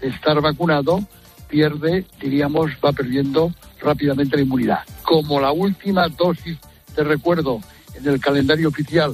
[0.00, 1.00] de estar vacunado,
[1.48, 4.78] pierde, diríamos, va perdiendo rápidamente la inmunidad.
[5.02, 6.58] Como la última dosis
[6.96, 7.60] de recuerdo
[7.94, 9.12] en el calendario oficial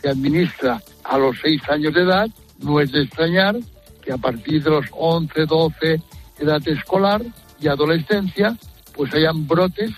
[0.00, 2.28] se administra a los seis años de edad,
[2.60, 3.56] no es de extrañar
[4.02, 6.00] que a partir de los 11, 12,
[6.38, 7.22] edad escolar,
[7.64, 8.56] y adolescencia,
[8.94, 9.90] pues hayan brotes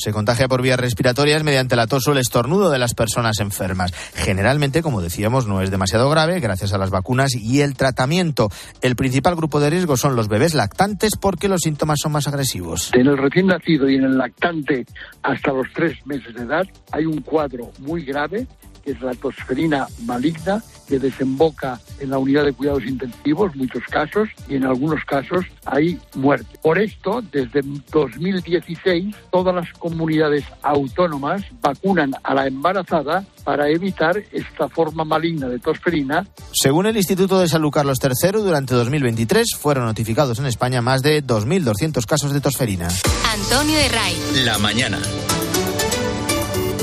[0.00, 3.92] se contagia por vías respiratorias mediante la tos o el estornudo de las personas enfermas.
[4.14, 8.48] Generalmente, como decíamos, no es demasiado grave gracias a las vacunas y el tratamiento.
[8.80, 12.90] El principal grupo de riesgo son los bebés lactantes porque los síntomas son más agresivos.
[12.94, 14.86] En el recién nacido y en el lactante
[15.22, 18.46] hasta los tres meses de edad hay un cuadro muy grave
[18.82, 24.28] que es la tosferina maligna, que desemboca en la unidad de cuidados intensivos, muchos casos,
[24.48, 26.58] y en algunos casos hay muerte.
[26.60, 34.68] Por esto, desde 2016, todas las comunidades autónomas vacunan a la embarazada para evitar esta
[34.68, 36.26] forma maligna de tosferina.
[36.52, 41.24] Según el Instituto de Salud Carlos III, durante 2023 fueron notificados en España más de
[41.24, 42.88] 2.200 casos de tosferina.
[43.32, 44.16] Antonio Herray.
[44.44, 44.98] La mañana.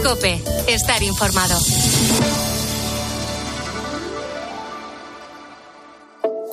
[0.01, 1.57] Cope, estar informado.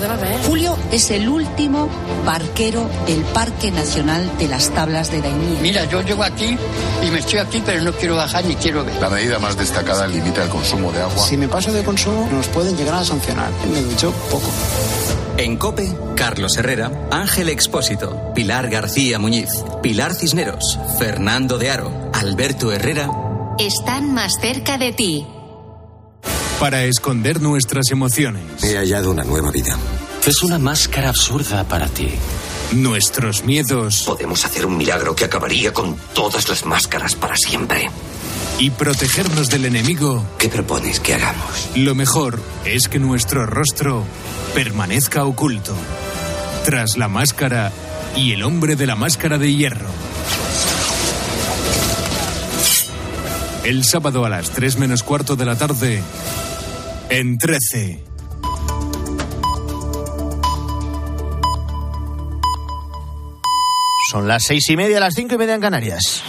[0.00, 0.40] beber.
[0.46, 1.88] Julio es el último
[2.24, 5.58] barquero del Parque Nacional de las Tablas de Daimiel.
[5.60, 6.56] Mira, yo llego aquí
[7.02, 8.94] y me estoy aquí, pero no quiero bajar ni quiero ver.
[9.00, 11.26] La medida más destacada limita el consumo de agua.
[11.26, 13.50] Si me paso de consumo, nos pueden llegar a sancionar.
[13.72, 14.50] Me ducho poco.
[15.38, 19.48] En COPE, Carlos Herrera, Ángel Expósito, Pilar García Muñiz,
[19.82, 23.10] Pilar Cisneros, Fernando de Aro, Alberto Herrera.
[23.58, 25.26] Están más cerca de ti.
[26.62, 28.62] Para esconder nuestras emociones.
[28.62, 29.76] He hallado una nueva vida.
[30.24, 32.08] Es una máscara absurda para ti.
[32.70, 34.04] Nuestros miedos.
[34.06, 37.90] Podemos hacer un milagro que acabaría con todas las máscaras para siempre.
[38.60, 40.24] Y protegernos del enemigo.
[40.38, 41.70] ¿Qué propones que hagamos?
[41.74, 44.04] Lo mejor es que nuestro rostro
[44.54, 45.74] permanezca oculto.
[46.64, 47.72] Tras la máscara
[48.14, 49.88] y el hombre de la máscara de hierro.
[53.64, 56.02] El sábado a las 3 menos cuarto de la tarde,
[57.14, 58.04] en 13.
[64.10, 66.22] Son las seis y media, las cinco y media en Canarias.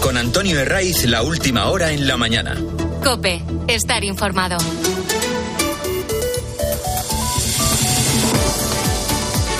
[0.00, 2.56] Con Antonio Herraiz, la última hora en la mañana.
[3.02, 4.58] Cope, estar informado.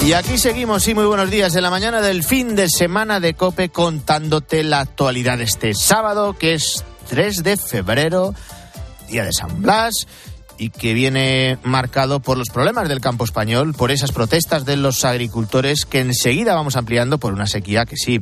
[0.07, 3.35] Y aquí seguimos, sí, muy buenos días, en la mañana del fin de semana de
[3.35, 8.35] Cope contándote la actualidad de este sábado, que es 3 de febrero,
[9.09, 10.07] día de San Blas,
[10.59, 15.05] y que viene marcado por los problemas del campo español, por esas protestas de los
[15.05, 18.21] agricultores que enseguida vamos ampliando por una sequía que sí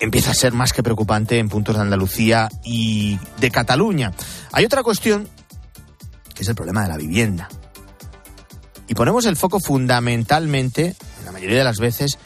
[0.00, 4.12] empieza a ser más que preocupante en puntos de Andalucía y de Cataluña.
[4.52, 5.28] Hay otra cuestión
[6.34, 7.48] que es el problema de la vivienda.
[8.88, 12.18] Y ponemos el foco fundamentalmente, en la mayoría de las veces,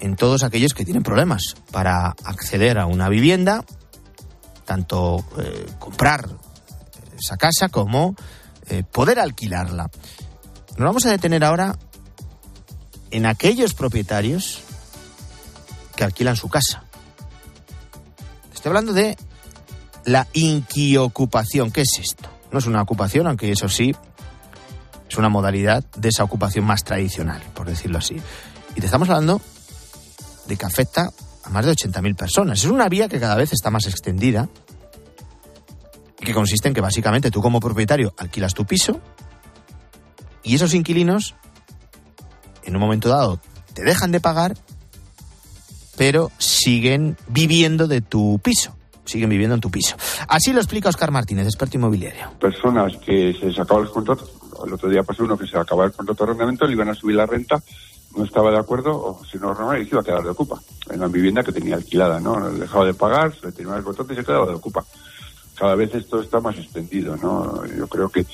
[0.00, 3.64] en todos aquellos que tienen problemas para acceder a una vivienda,
[4.68, 6.28] tanto eh, comprar
[7.18, 8.14] esa casa como
[8.68, 9.88] eh, poder alquilarla.
[10.76, 11.78] Nos vamos a detener ahora
[13.10, 14.60] en aquellos propietarios
[15.96, 16.84] que alquilan su casa.
[18.52, 19.16] Estoy hablando de
[20.04, 21.70] la inquiocupación.
[21.70, 22.28] ¿Qué es esto?
[22.52, 23.96] No es una ocupación, aunque eso sí
[25.08, 28.20] es una modalidad de esa ocupación más tradicional, por decirlo así.
[28.76, 29.40] Y te estamos hablando
[30.46, 31.10] de que afecta
[31.48, 32.58] a más de 80.000 personas.
[32.64, 34.48] Es una vía que cada vez está más extendida
[36.20, 39.00] y que consiste en que básicamente tú como propietario alquilas tu piso
[40.42, 41.34] y esos inquilinos
[42.64, 43.40] en un momento dado
[43.72, 44.56] te dejan de pagar,
[45.96, 49.96] pero siguen viviendo de tu piso siguen viviendo en tu piso.
[50.28, 52.30] Así lo explica Oscar Martínez, experto inmobiliario.
[52.38, 54.28] Personas que se les acaba el contrato,
[54.66, 56.94] el otro día pasó uno que se acababa el contrato de arrendamiento, le iban a
[56.94, 57.62] subir la renta,
[58.16, 61.00] no estaba de acuerdo, o si no, y se iba a quedar de ocupa en
[61.00, 62.50] la vivienda que tenía alquilada, ¿no?
[62.50, 64.84] Dejaba de pagar, se le terminaba el contrato y se quedaba de ocupa.
[65.54, 67.64] Cada vez esto está más extendido, ¿no?
[67.66, 68.24] Yo creo que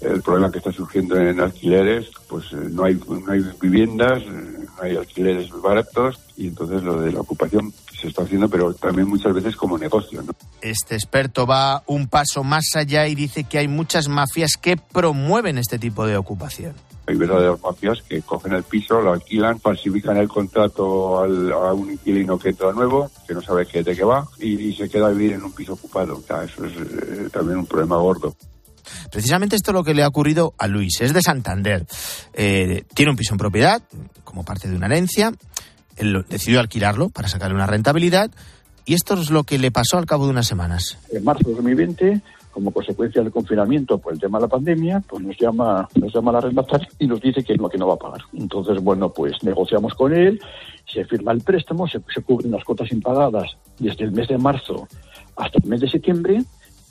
[0.00, 4.66] el problema que está surgiendo en alquileres, pues eh, no hay, no hay viviendas, eh,
[4.76, 9.08] no hay alquileres baratos y entonces lo de la ocupación se está haciendo, pero también
[9.08, 10.22] muchas veces como negocio.
[10.22, 10.32] ¿no?
[10.62, 15.58] Este experto va un paso más allá y dice que hay muchas mafias que promueven
[15.58, 16.74] este tipo de ocupación.
[17.06, 21.92] Hay verdaderas mafias que cogen el piso, lo alquilan, falsifican el contrato al, a un
[21.92, 25.08] inquilino que entra nuevo, que no sabe qué, de qué va, y, y se queda
[25.08, 26.18] a vivir en un piso ocupado.
[26.18, 28.34] O sea, eso es eh, también un problema gordo.
[29.10, 31.00] Precisamente esto es lo que le ha ocurrido a Luis.
[31.00, 31.86] Es de Santander.
[32.32, 33.82] Eh, tiene un piso en propiedad,
[34.24, 35.32] como parte de una herencia.
[35.96, 38.30] Él decidió alquilarlo para sacarle una rentabilidad.
[38.84, 40.98] Y esto es lo que le pasó al cabo de unas semanas.
[41.12, 45.22] En marzo de 2020, como consecuencia del confinamiento por el tema de la pandemia, pues
[45.22, 47.98] nos llama, nos llama la arrendataria y nos dice que no, que no va a
[47.98, 48.20] pagar.
[48.32, 50.40] Entonces, bueno, pues negociamos con él,
[50.86, 54.88] se firma el préstamo, se, se cubren las cuotas impagadas desde el mes de marzo
[55.36, 56.42] hasta el mes de septiembre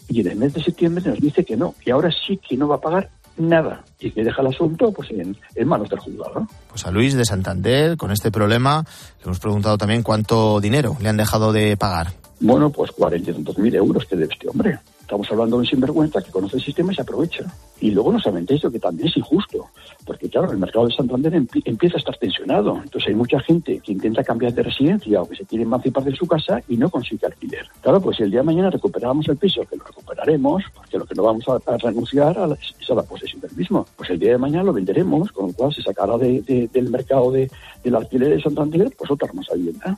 [0.08, 2.67] y en el mes de septiembre nos dice que no, que ahora sí que no
[2.67, 6.41] va a pagar nada y que deja el asunto pues en, en manos del juzgado.
[6.41, 6.48] ¿no?
[6.69, 8.84] Pues a Luis de Santander, con este problema,
[9.19, 12.08] le hemos preguntado también cuánto dinero le han dejado de pagar.
[12.39, 14.80] Bueno, pues cuarenta y tantos mil euros que debe este hombre.
[15.10, 17.43] Estamos hablando de un sinvergüenza que conoce el sistema y se aprovecha.
[17.82, 19.65] Y luego no solamente eso, que también es injusto.
[20.06, 22.76] Porque claro, el mercado de Santander empie- empieza a estar tensionado.
[22.84, 26.15] Entonces hay mucha gente que intenta cambiar de residencia o que se quiere emancipar de
[26.15, 27.65] su casa y no consigue alquiler.
[27.82, 31.06] Claro, pues si el día de mañana recuperamos el piso, que lo recuperaremos, porque lo
[31.08, 33.88] que no vamos a, renunciar a la- es a la posesión del mismo.
[33.98, 36.91] Pues el día de mañana lo venderemos, con lo cual se sacará de- de- del
[36.91, 37.50] mercado de,
[37.84, 39.98] del alquiler de Santander pues otra hermosa vivienda.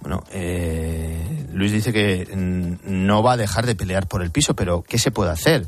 [0.00, 4.82] Bueno, eh, Luis dice que no va a dejar de pelear por el piso, pero
[4.82, 5.66] ¿qué se puede hacer?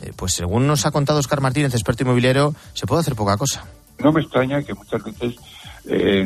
[0.00, 3.64] Eh, pues según nos ha contado Oscar Martínez, experto inmobiliario, se puede hacer poca cosa.
[4.02, 5.34] No me extraña que muchas veces
[5.84, 6.24] eh,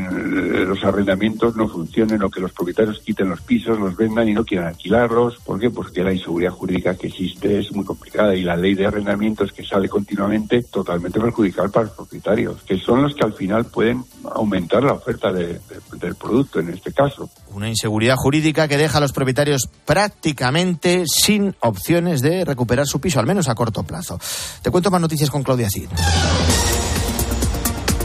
[0.67, 4.45] los arrendamientos no funcionen o que los propietarios quiten los pisos, los vendan y no
[4.45, 5.37] quieran alquilarlos.
[5.45, 5.71] ¿Por qué?
[5.71, 9.65] Porque la inseguridad jurídica que existe es muy complicada y la ley de arrendamientos que
[9.65, 14.83] sale continuamente totalmente perjudicial para los propietarios, que son los que al final pueden aumentar
[14.83, 15.61] la oferta de- de-
[16.01, 17.31] del producto en este caso.
[17.55, 23.21] Una inseguridad jurídica que deja a los propietarios prácticamente sin opciones de recuperar su piso,
[23.21, 24.19] al menos a corto plazo.
[24.61, 25.89] Te cuento más noticias con Claudia Cid.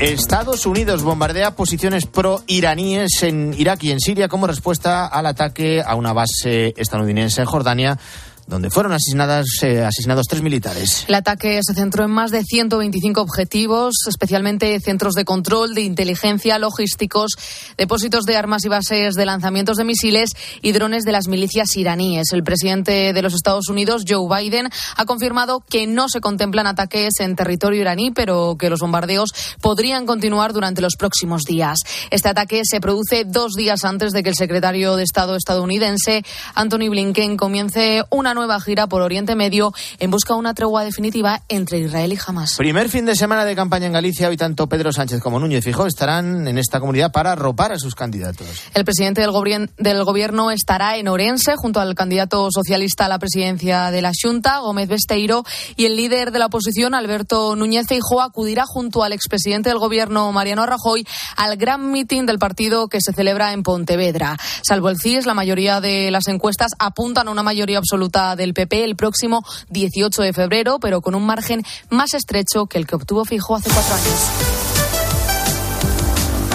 [0.02, 5.94] Estados Unidos bombardea posiciones pro-iraníes en Irak y en Siria como respuesta al ataque a
[5.94, 8.00] una base estadounidense en Jordania
[8.48, 11.06] donde fueron asesinadas, eh, asesinados tres militares.
[11.08, 16.60] El ataque se centró en más de 125 objetivos, especialmente centros de control, de inteligencia,
[16.60, 17.32] logísticos,
[17.78, 20.32] depósitos de armas y bases de lanzamientos de misiles
[20.62, 22.32] y drones de las milicias iraníes.
[22.34, 27.20] El presidente de los Estados Unidos, Joe Biden, ha confirmado que no se contemplan ataques
[27.20, 31.80] en territorio iraní, pero que los bombardeos podrían continuar durante los próximos días.
[32.10, 36.24] Este ataque se produce dos días antes de que el secretario de Estado estadounidense,
[36.56, 41.42] Anthony Blinken, comience una nueva gira por Oriente Medio en busca de una tregua definitiva
[41.48, 42.56] entre Israel y Hamas.
[42.58, 44.30] Primer fin de semana de campaña en Galicia.
[44.30, 47.96] Hoy tanto Pedro Sánchez como Núñez Fijó estarán en esta comunidad para arropar a sus
[47.96, 48.48] candidatos.
[48.74, 53.92] El presidente del, del gobierno estará en Orense junto al candidato socialista a la presidencia
[53.92, 55.44] de la Junta, Gómez Besteiro,
[55.76, 60.32] y el líder de la oposición, Alberto Núñez Feijóo, acudirá junto al expresidente del gobierno,
[60.32, 61.06] Mariano Rajoy,
[61.38, 64.38] al gran mitin del partido que se celebra en Pontevedra.
[64.64, 68.84] Salvo el CIS, la mayoría de las encuestas apuntan a una mayoría absoluta del PP
[68.84, 73.26] el próximo 18 de febrero, pero con un margen más estrecho que el que obtuvo
[73.26, 74.62] Fijo hace cuatro años.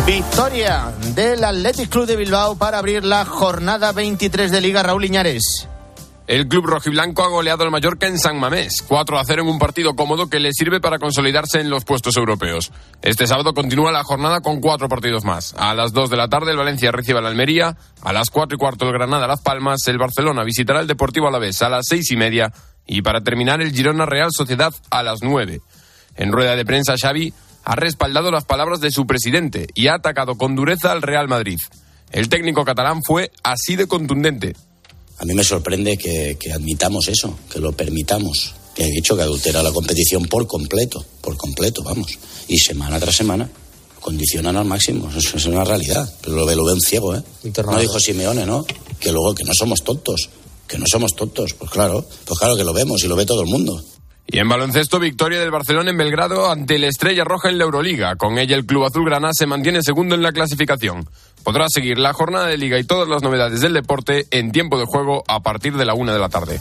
[0.06, 5.68] Victoria del Athletic Club de Bilbao para abrir la jornada 23 de Liga Raúl Iñares.
[6.26, 9.60] El club rojiblanco ha goleado al Mallorca en San Mamés, 4 a 0 en un
[9.60, 12.72] partido cómodo que le sirve para consolidarse en los puestos europeos.
[13.00, 15.54] Este sábado continúa la jornada con cuatro partidos más.
[15.56, 18.58] A las 2 de la tarde el Valencia recibe al Almería, a las 4 y
[18.58, 22.16] cuarto el Granada Las Palmas, el Barcelona visitará el Deportivo Alavés a las seis y
[22.16, 22.52] media
[22.88, 25.60] y para terminar el Girona Real Sociedad a las 9.
[26.16, 30.36] En rueda de prensa Xavi ha respaldado las palabras de su presidente y ha atacado
[30.36, 31.58] con dureza al Real Madrid.
[32.10, 34.54] El técnico catalán fue así de contundente.
[35.18, 38.54] A mí me sorprende que, admitamos eso, que lo permitamos.
[38.74, 42.18] Que he dicho que adultera la competición por completo, por completo, vamos.
[42.48, 43.48] Y semana tras semana
[44.00, 45.10] condicionan al máximo.
[45.16, 46.08] Eso es una realidad.
[46.20, 47.22] Pero lo ve, lo ve un ciego, ¿eh?
[47.42, 48.66] No dijo Simeone, ¿no?
[49.00, 50.28] Que luego que no somos tontos.
[50.68, 51.54] Que no somos tontos.
[51.54, 53.82] Pues claro, pues claro que lo vemos y lo ve todo el mundo.
[54.28, 58.16] Y en baloncesto, victoria del Barcelona en Belgrado ante el Estrella Roja en la Euroliga.
[58.16, 61.08] Con ella el Club Azulgrana se mantiene segundo en la clasificación.
[61.46, 64.84] Podrá seguir la jornada de liga y todas las novedades del deporte en tiempo de
[64.84, 66.60] juego a partir de la una de la tarde.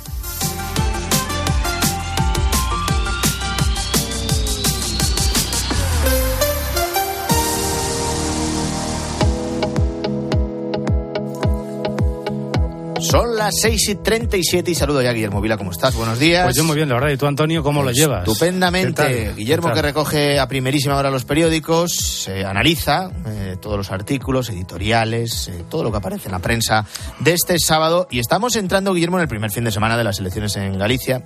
[13.09, 15.95] Son las 6 y 37 y saludo ya a Guillermo Vila, ¿cómo estás?
[15.95, 16.43] Buenos días.
[16.43, 17.09] Pues yo muy bien, la verdad.
[17.09, 18.27] ¿Y tú, Antonio, cómo lo llevas?
[18.27, 19.33] Estupendamente.
[19.35, 25.65] Guillermo que recoge a primerísima hora los periódicos, analiza eh, todos los artículos, editoriales, eh,
[25.69, 26.85] todo lo que aparece en la prensa
[27.19, 28.07] de este sábado.
[28.09, 31.23] Y estamos entrando, Guillermo, en el primer fin de semana de las elecciones en Galicia.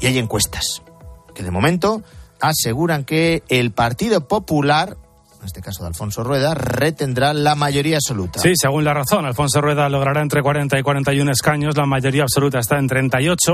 [0.00, 0.82] Y hay encuestas
[1.34, 2.02] que de momento
[2.40, 4.96] aseguran que el Partido Popular
[5.40, 8.40] en este caso de Alfonso Rueda, retendrá la mayoría absoluta.
[8.40, 12.58] Sí, según la razón, Alfonso Rueda logrará entre 40 y 41 escaños, la mayoría absoluta
[12.58, 13.52] está en 38.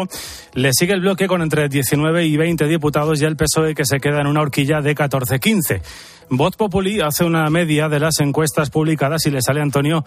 [0.55, 3.99] Le sigue el bloque con entre 19 y 20 diputados y el PSOE que se
[3.99, 5.83] queda en una horquilla de 14-15.
[6.31, 10.05] Voz Populi hace una media de las encuestas publicadas y le sale a Antonio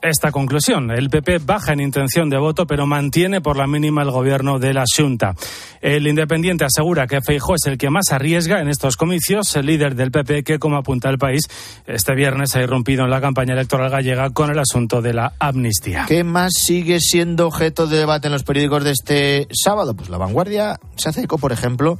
[0.00, 0.90] esta conclusión.
[0.90, 4.72] El PP baja en intención de voto, pero mantiene por la mínima el gobierno de
[4.72, 5.34] la Junta.
[5.80, 9.94] El Independiente asegura que Feijó es el que más arriesga en estos comicios, el líder
[9.94, 11.42] del PP que, como apunta el país,
[11.86, 16.04] este viernes ha irrumpido en la campaña electoral gallega con el asunto de la amnistía.
[16.06, 19.94] ¿Qué más sigue siendo objeto de debate en los periódicos de este sábado?
[19.94, 21.98] Pues la vanguardia se hace eco, por ejemplo,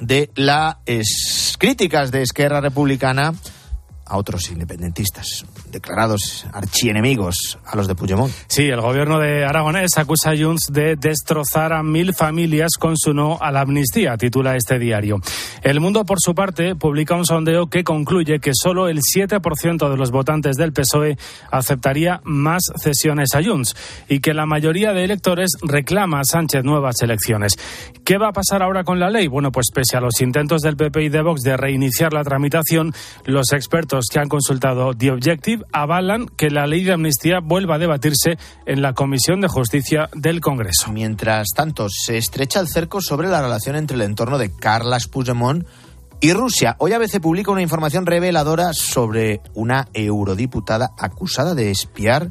[0.00, 0.76] de las
[1.58, 3.34] críticas de Esquerra Republicana
[4.06, 8.32] a otros independentistas, declarados archienemigos a los de Puigdemont.
[8.46, 13.12] Sí, el gobierno de Aragonés acusa a Junts de destrozar a mil familias con su
[13.12, 15.20] no a la amnistía, titula este diario.
[15.62, 19.96] El Mundo, por su parte, publica un sondeo que concluye que solo el 7% de
[19.96, 21.16] los votantes del PSOE
[21.50, 23.74] aceptaría más cesiones a Junts
[24.08, 27.56] y que la mayoría de electores reclama a Sánchez nuevas elecciones.
[28.04, 29.28] ¿Qué va a pasar ahora con la ley?
[29.28, 32.92] Bueno, pues pese a los intentos del PP y de Vox de reiniciar la tramitación,
[33.24, 37.78] los expertos que han consultado The Objective avalan que la ley de amnistía vuelva a
[37.78, 40.92] debatirse en la Comisión de Justicia del Congreso.
[40.92, 45.66] Mientras tanto, se estrecha el cerco sobre la relación entre el entorno de Carlas Puigdemont
[46.20, 46.76] y Rusia.
[46.78, 52.30] Hoy ABC publica una información reveladora sobre una eurodiputada acusada de espiar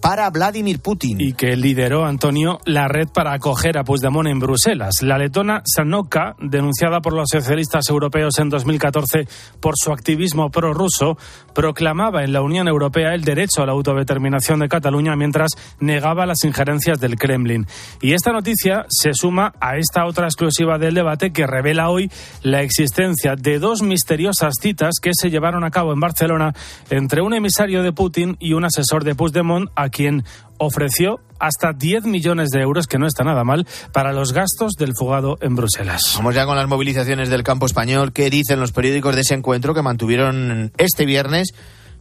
[0.00, 1.20] para Vladimir Putin.
[1.20, 5.02] Y que lideró, Antonio, la red para acoger a Puigdemont en Bruselas.
[5.02, 9.26] La letona Sanoka, denunciada por los socialistas europeos en 2014
[9.60, 11.16] por su activismo prorruso,
[11.54, 16.44] proclamaba en la Unión Europea el derecho a la autodeterminación de Cataluña mientras negaba las
[16.44, 17.66] injerencias del Kremlin.
[18.00, 22.10] Y esta noticia se suma a esta otra exclusiva del debate que revela hoy
[22.42, 26.54] la existencia de dos misteriosas citas que se llevaron a cabo en Barcelona
[26.90, 30.24] entre un emisario de Putin y un asesor de Puigdemont a a quien
[30.58, 34.92] ofreció hasta 10 millones de euros, que no está nada mal, para los gastos del
[34.96, 36.14] fugado en Bruselas.
[36.16, 38.12] Vamos ya con las movilizaciones del campo español.
[38.12, 41.52] ¿Qué dicen los periódicos de ese encuentro que mantuvieron este viernes?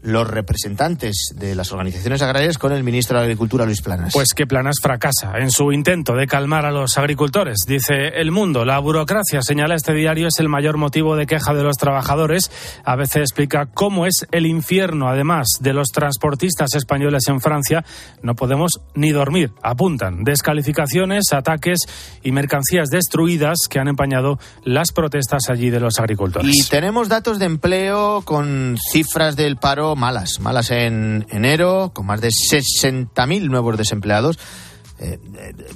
[0.05, 4.13] Los representantes de las organizaciones agrarias con el ministro de Agricultura, Luis Planas.
[4.13, 7.57] Pues que Planas fracasa en su intento de calmar a los agricultores.
[7.67, 11.63] Dice El Mundo, la burocracia, señala este diario, es el mayor motivo de queja de
[11.63, 12.51] los trabajadores.
[12.83, 17.83] A veces explica cómo es el infierno, además de los transportistas españoles en Francia.
[18.21, 20.23] No podemos ni dormir, apuntan.
[20.23, 21.79] Descalificaciones, ataques
[22.21, 26.51] y mercancías destruidas que han empañado las protestas allí de los agricultores.
[26.53, 32.21] Y tenemos datos de empleo con cifras del paro malas, malas en enero, con más
[32.21, 34.37] de 60.000 nuevos desempleados
[34.97, 35.19] eh,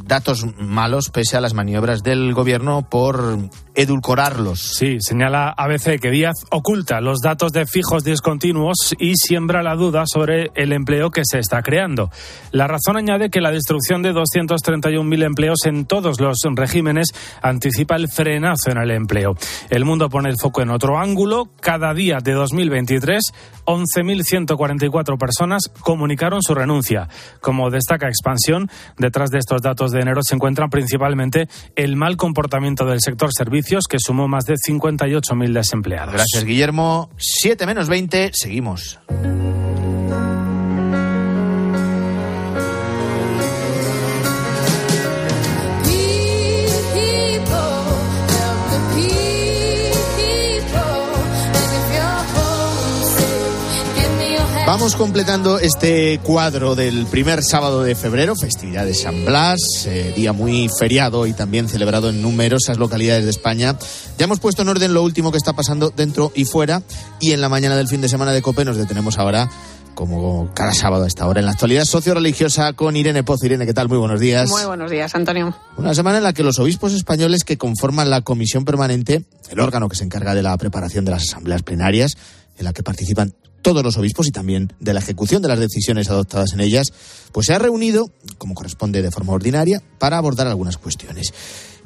[0.06, 3.38] datos malos pese a las maniobras del gobierno por
[3.76, 4.60] edulcorarlos.
[4.60, 10.04] Sí, señala ABC que Díaz oculta los datos de fijos discontinuos y siembra la duda
[10.06, 12.10] sobre el empleo que se está creando.
[12.52, 17.10] La razón añade que la destrucción de 231.000 empleos en todos los regímenes
[17.42, 19.36] anticipa el frenazo en el empleo.
[19.70, 21.50] El mundo pone el foco en otro ángulo.
[21.60, 23.22] Cada día de 2023,
[23.66, 27.08] 11.144 personas comunicaron su renuncia.
[27.42, 32.16] Como destaca Expansión, de Detrás de estos datos de enero se encuentran principalmente el mal
[32.16, 36.14] comportamiento del sector servicios, que sumó más de 58.000 desempleados.
[36.14, 37.10] Gracias, Guillermo.
[37.18, 39.00] 7 menos 20, seguimos.
[54.80, 60.32] Vamos completando este cuadro del primer sábado de febrero, festividad de San Blas, eh, día
[60.32, 63.76] muy feriado y también celebrado en numerosas localidades de España.
[64.18, 66.82] Ya hemos puesto en orden lo último que está pasando dentro y fuera
[67.20, 69.50] y en la mañana del fin de semana de COPE nos detenemos ahora
[69.96, 73.48] como cada sábado a esta hora en la actualidad socio-religiosa con Irene Pozo.
[73.48, 73.90] Irene, ¿qué tal?
[73.90, 74.50] Muy buenos días.
[74.50, 75.54] Muy buenos días, Antonio.
[75.76, 79.90] Una semana en la que los obispos españoles que conforman la comisión permanente, el órgano
[79.90, 82.16] que se encarga de la preparación de las asambleas plenarias,
[82.58, 86.10] en la que participan todos los obispos y también de la ejecución de las decisiones
[86.10, 86.88] adoptadas en ellas,
[87.32, 91.34] pues se ha reunido, como corresponde de forma ordinaria, para abordar algunas cuestiones.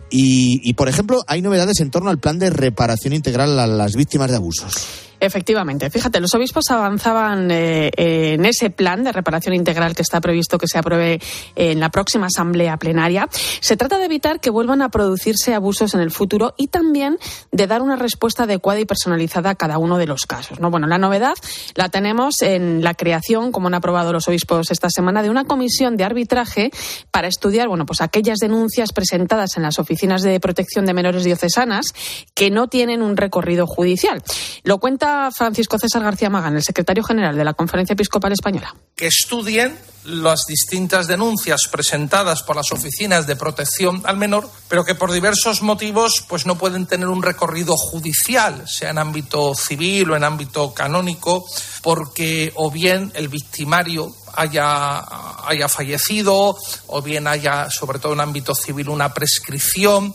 [0.10, 3.96] Y, y, por ejemplo, hay novedades en torno al plan de reparación integral a las
[3.96, 4.76] víctimas de abusos.
[5.24, 10.58] Efectivamente, fíjate, los obispos avanzaban eh, en ese plan de reparación integral que está previsto
[10.58, 11.22] que se apruebe
[11.56, 13.30] en la próxima asamblea plenaria.
[13.62, 17.18] Se trata de evitar que vuelvan a producirse abusos en el futuro y también
[17.54, 20.60] de dar una respuesta adecuada y personalizada a cada uno de los casos.
[20.60, 20.70] ¿no?
[20.70, 21.36] Bueno, la novedad
[21.76, 25.96] la tenemos en la creación, como han aprobado los obispos esta semana, de una comisión
[25.96, 26.70] de arbitraje
[27.12, 31.86] para estudiar, bueno, pues aquellas denuncias presentadas en las oficinas de protección de menores diocesanas
[32.34, 34.22] que no tienen un recorrido judicial.
[34.66, 38.76] Lo cuenta Francisco César García Magán, el secretario general de la Conferencia Episcopal Española.
[38.95, 44.95] Que estudien las distintas denuncias presentadas por las oficinas de protección al menor, pero que
[44.95, 50.16] por diversos motivos pues no pueden tener un recorrido judicial, sea en ámbito civil o
[50.16, 51.45] en ámbito canónico,
[51.82, 55.03] porque o bien el victimario haya,
[55.47, 56.57] haya fallecido
[56.88, 60.14] o bien haya, sobre todo en ámbito civil, una prescripción.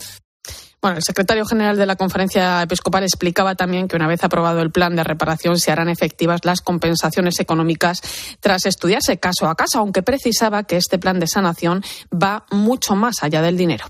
[0.81, 4.71] Bueno, el secretario general de la Conferencia Episcopal explicaba también que una vez aprobado el
[4.71, 8.01] plan de reparación se harán efectivas las compensaciones económicas
[8.39, 13.23] tras estudiarse caso a caso, aunque precisaba que este plan de sanación va mucho más
[13.23, 13.87] allá del dinero.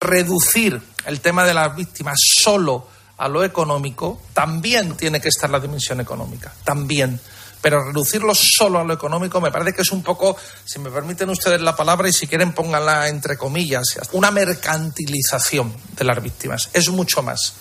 [0.00, 2.86] Reducir el tema de las víctimas solo
[3.18, 7.20] a lo económico también tiene que estar la dimensión económica, también
[7.60, 11.30] pero reducirlo solo a lo económico me parece que es un poco, si me permiten
[11.30, 16.70] ustedes la palabra y si quieren pónganla entre comillas, una mercantilización de las víctimas.
[16.72, 17.54] Es mucho más.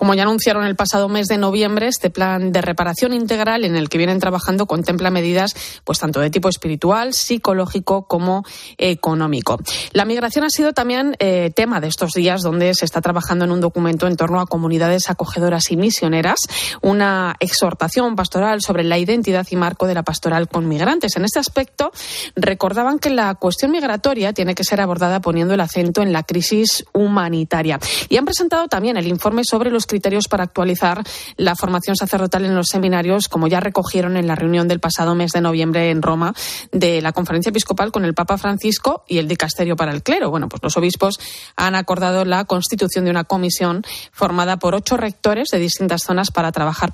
[0.00, 3.90] Como ya anunciaron el pasado mes de noviembre, este plan de reparación integral en el
[3.90, 8.42] que vienen trabajando contempla medidas pues tanto de tipo espiritual, psicológico como
[8.78, 9.58] económico.
[9.92, 13.50] La migración ha sido también eh, tema de estos días donde se está trabajando en
[13.50, 16.38] un documento en torno a comunidades acogedoras y misioneras,
[16.80, 21.14] una exhortación pastoral sobre la identidad y marco de la pastoral con migrantes.
[21.16, 21.92] En este aspecto
[22.36, 26.86] recordaban que la cuestión migratoria tiene que ser abordada poniendo el acento en la crisis
[26.94, 27.78] humanitaria.
[28.08, 31.02] Y han presentado también el informe sobre los criterios para actualizar
[31.36, 35.32] la formación sacerdotal en los seminarios, como ya recogieron en la reunión del pasado mes
[35.32, 36.32] de noviembre en Roma
[36.72, 40.30] de la Conferencia Episcopal con el Papa Francisco y el Dicasterio para el Clero.
[40.30, 41.18] Bueno, pues los obispos
[41.56, 43.82] han acordado la constitución de una comisión
[44.12, 46.92] formada por ocho rectores de distintas zonas para trabajar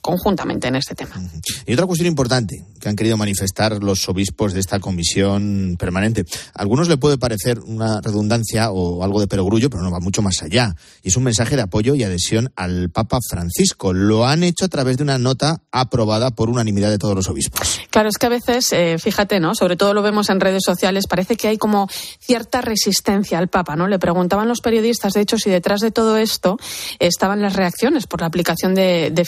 [0.00, 1.20] conjuntamente en este tema.
[1.66, 6.24] Y otra cuestión importante, que han querido manifestar los obispos de esta comisión permanente.
[6.54, 10.22] A algunos le puede parecer una redundancia o algo de perogrullo, pero no va mucho
[10.22, 10.74] más allá.
[11.02, 13.92] Y es un mensaje de apoyo y adhesión al Papa Francisco.
[13.92, 17.80] Lo han hecho a través de una nota aprobada por unanimidad de todos los obispos.
[17.90, 19.54] Claro, es que a veces, eh, fíjate, ¿no?
[19.54, 21.88] Sobre todo lo vemos en redes sociales, parece que hay como
[22.20, 23.88] cierta resistencia al Papa, ¿no?
[23.88, 26.58] Le preguntaban los periodistas, de hecho, si detrás de todo esto
[26.98, 29.24] estaban las reacciones por la aplicación de, de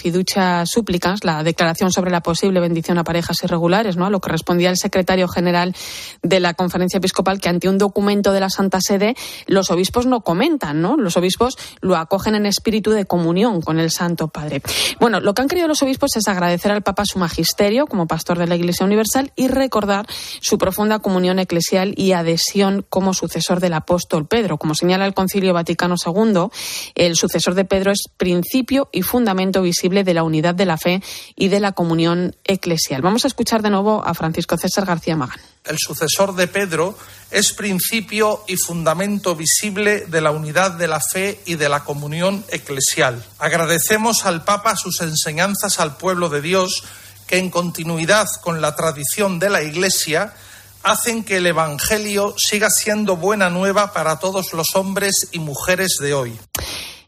[0.66, 4.06] súplicas, la declaración sobre la posible bendición a parejas irregulares, ¿no?
[4.06, 5.74] A lo que respondía el secretario general
[6.22, 9.14] de la Conferencia Episcopal que ante un documento de la Santa Sede
[9.46, 10.96] los obispos no comentan, ¿no?
[10.96, 14.62] Los obispos lo acogen en espíritu de comunión con el Santo Padre.
[14.98, 18.38] Bueno, lo que han querido los obispos es agradecer al Papa su magisterio como pastor
[18.38, 20.06] de la Iglesia Universal y recordar
[20.40, 24.58] su profunda comunión eclesial y adhesión como sucesor del apóstol Pedro.
[24.58, 26.48] Como señala el Concilio Vaticano II,
[26.94, 31.02] el sucesor de Pedro es principio y fundamento visible de la unidad de la fe
[31.36, 33.02] y de la comunión eclesial.
[33.02, 35.40] Vamos a escuchar de nuevo a Francisco César García Magán.
[35.64, 36.96] El sucesor de Pedro
[37.30, 42.44] es principio y fundamento visible de la unidad de la fe y de la comunión
[42.48, 43.24] eclesial.
[43.38, 46.82] Agradecemos al Papa sus enseñanzas al pueblo de Dios
[47.26, 50.34] que en continuidad con la tradición de la Iglesia
[50.82, 56.14] hacen que el Evangelio siga siendo buena nueva para todos los hombres y mujeres de
[56.14, 56.40] hoy.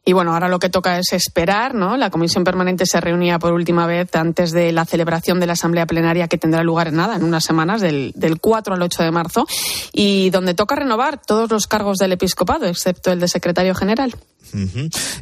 [0.05, 1.96] Y bueno, ahora lo que toca es esperar, ¿no?
[1.96, 5.86] La comisión permanente se reunía por última vez antes de la celebración de la asamblea
[5.86, 9.11] plenaria que tendrá lugar en nada, en unas semanas, del, del 4 al 8 de
[9.12, 9.46] marzo,
[9.92, 14.14] y donde toca renovar todos los cargos del episcopado, excepto el de secretario general.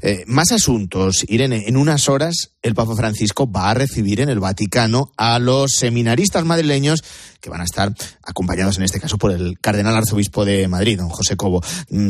[0.02, 1.24] Eh, más asuntos.
[1.28, 5.72] Irene, en unas horas el Papa Francisco va a recibir en el Vaticano a los
[5.72, 7.02] seminaristas madrileños
[7.40, 11.08] que van a estar acompañados en este caso por el cardenal arzobispo de Madrid, don
[11.08, 11.62] José Cobo,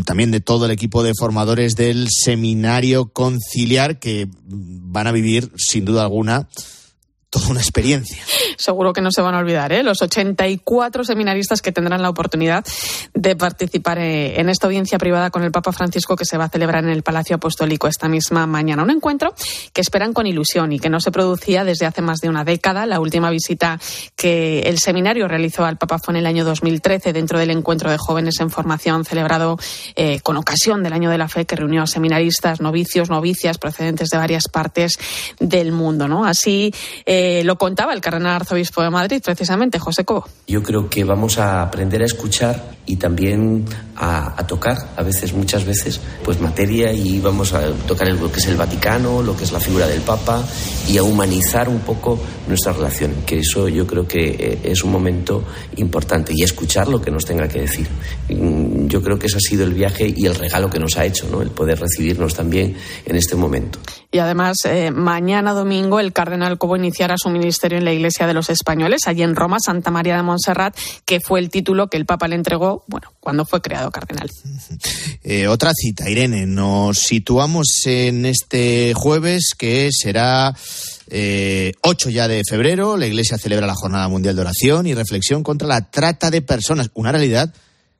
[0.05, 5.85] también de todo el equipo de formadores del seminario conciliar que van a vivir sin
[5.85, 6.49] duda alguna
[7.31, 8.23] toda una experiencia.
[8.59, 9.85] Seguro que no se van a olvidar, ¿eh?
[9.85, 12.65] Los 84 seminaristas que tendrán la oportunidad
[13.15, 16.49] de participar eh, en esta audiencia privada con el Papa Francisco que se va a
[16.49, 18.83] celebrar en el Palacio Apostólico esta misma mañana.
[18.83, 19.33] Un encuentro
[19.73, 22.85] que esperan con ilusión y que no se producía desde hace más de una década.
[22.85, 23.79] La última visita
[24.17, 27.97] que el seminario realizó al Papa fue en el año 2013 dentro del encuentro de
[27.97, 29.57] jóvenes en formación celebrado
[29.95, 34.09] eh, con ocasión del Año de la Fe que reunió a seminaristas, novicios, novicias procedentes
[34.11, 34.99] de varias partes
[35.39, 36.01] del mundo.
[36.25, 36.73] Así
[37.07, 40.29] eh, lo contaba el cardenal arzobispo de Madrid, precisamente, José Cobo.
[40.47, 43.65] Yo creo que vamos a aprender a escuchar y también
[43.97, 48.47] a, tocar, a veces, muchas veces, pues materia y vamos a tocar lo que es
[48.47, 50.43] el Vaticano, lo que es la figura del Papa
[50.89, 52.19] y a humanizar un poco
[52.49, 55.45] nuestra relación, que eso yo creo que es un momento
[55.77, 57.87] importante y escuchar lo que nos tenga que decir.
[58.29, 61.29] Yo creo que ese ha sido el viaje y el regalo que nos ha hecho,
[61.31, 61.43] ¿no?
[61.43, 63.79] el poder recibirnos también en este momento.
[64.13, 68.35] Y además, eh, mañana domingo el cardenal Cobo iniciará su ministerio en la Iglesia de
[68.35, 72.07] los Españoles, allí en Roma, Santa María de Montserrat, que fue el título que el
[72.07, 74.31] Papa le entregó, bueno, cuando fue creado cardenal.
[75.23, 76.47] Eh, otra cita, Irene.
[76.47, 80.57] Nos situamos en este jueves, que será
[81.09, 82.97] eh, 8 ya de febrero.
[82.97, 86.91] La Iglesia celebra la Jornada Mundial de Oración y Reflexión contra la Trata de Personas.
[86.95, 87.53] Una realidad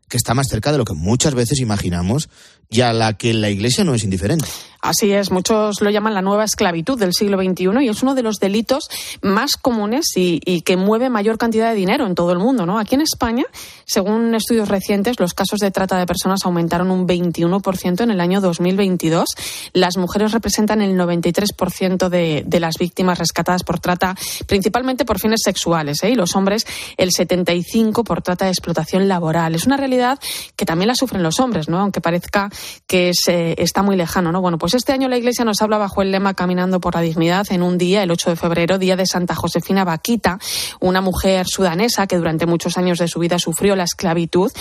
[0.09, 2.31] que está más cerca de lo que muchas veces imaginamos
[2.69, 4.47] y a la que la Iglesia no es indiferente.
[4.83, 8.23] Así es, muchos lo llaman la nueva esclavitud del siglo XXI y es uno de
[8.23, 8.89] los delitos
[9.21, 12.65] más comunes y, que mueve mayor cantidad de dinero en todo el mundo.
[12.65, 12.79] ¿no?
[12.79, 13.45] Aquí en España,
[13.85, 18.41] según estudios recientes, los casos de trata de personas aumentaron un 21% en el año
[18.41, 19.29] 2022.
[19.73, 24.15] Las mujeres representan el 93% de, de, las víctimas rescatadas por trata,
[24.47, 26.11] principalmente por fines sexuales, ¿eh?
[26.11, 26.67] y los hombres
[26.97, 29.55] el 75% por trata de explotación laboral.
[29.55, 30.19] Es una realidad
[30.57, 31.81] que también la sufren los hombres, ¿no?
[31.81, 32.51] aunque parezca
[32.87, 34.33] que es, eh, está muy lejano.
[34.33, 34.41] ¿no?
[34.41, 37.01] Bueno, pues pues este año la Iglesia nos habla bajo el lema Caminando por la
[37.01, 40.39] Dignidad en un día, el 8 de febrero, día de Santa Josefina Vaquita,
[40.79, 44.53] una mujer sudanesa que durante muchos años de su vida sufrió la esclavitud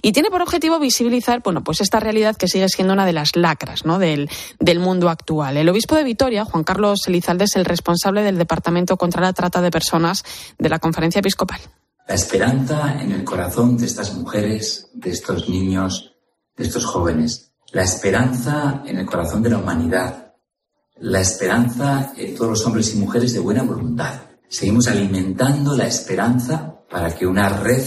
[0.00, 3.36] y tiene por objetivo visibilizar, bueno, pues esta realidad que sigue siendo una de las
[3.36, 3.98] lacras, ¿no?
[3.98, 5.58] del, del mundo actual.
[5.58, 9.60] El obispo de Vitoria, Juan Carlos Elizalde, es el responsable del Departamento contra la Trata
[9.60, 10.24] de Personas
[10.58, 11.60] de la Conferencia Episcopal.
[12.08, 16.14] La esperanza en el corazón de estas mujeres, de estos niños,
[16.56, 20.34] de estos jóvenes la esperanza en el corazón de la humanidad,
[20.96, 24.22] la esperanza en todos los hombres y mujeres de buena voluntad.
[24.48, 27.84] Seguimos alimentando la esperanza para que una red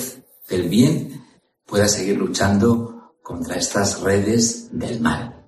[0.47, 1.25] del bien
[1.65, 5.40] pueda seguir luchando contra estas redes del mal.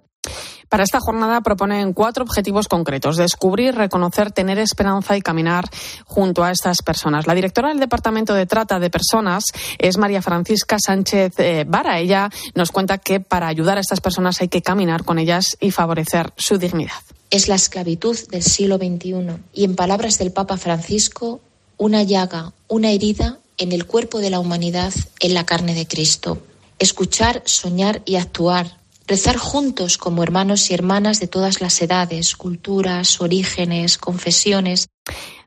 [0.74, 3.16] Para esta jornada proponen cuatro objetivos concretos.
[3.16, 5.70] Descubrir, reconocer, tener esperanza y caminar
[6.04, 7.28] junto a estas personas.
[7.28, 9.44] La directora del Departamento de Trata de Personas
[9.78, 12.00] es María Francisca Sánchez eh, Vara.
[12.00, 15.70] Ella nos cuenta que para ayudar a estas personas hay que caminar con ellas y
[15.70, 17.04] favorecer su dignidad.
[17.30, 21.40] Es la esclavitud del siglo XXI y en palabras del Papa Francisco,
[21.78, 26.40] una llaga, una herida en el cuerpo de la humanidad, en la carne de Cristo.
[26.80, 28.82] Escuchar, soñar y actuar.
[29.06, 34.88] Rezar juntos como hermanos y hermanas de todas las edades, culturas, orígenes, confesiones.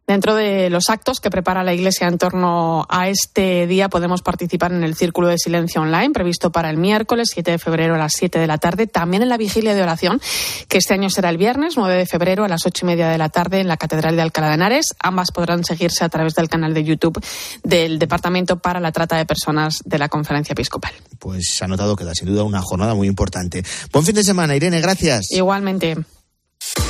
[0.06, 4.72] Dentro de los actos que prepara la Iglesia en torno a este día podemos participar
[4.72, 8.12] en el Círculo de Silencio Online previsto para el miércoles 7 de febrero a las
[8.14, 8.86] 7 de la tarde.
[8.86, 10.20] También en la Vigilia de Oración,
[10.68, 13.18] que este año será el viernes 9 de febrero a las 8 y media de
[13.18, 14.94] la tarde en la Catedral de Alcalá de Henares.
[15.00, 17.20] Ambas podrán seguirse a través del canal de YouTube
[17.64, 20.92] del Departamento para la Trata de Personas de la Conferencia Episcopal.
[21.18, 23.64] Pues se ha notado que da sin duda una jornada muy importante.
[23.92, 25.32] Buen fin de semana, Irene, gracias.
[25.32, 25.96] Igualmente.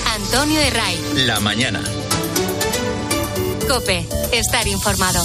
[0.05, 0.99] Antonio Herray.
[1.27, 1.81] La mañana.
[3.69, 5.21] Cope, estar informado.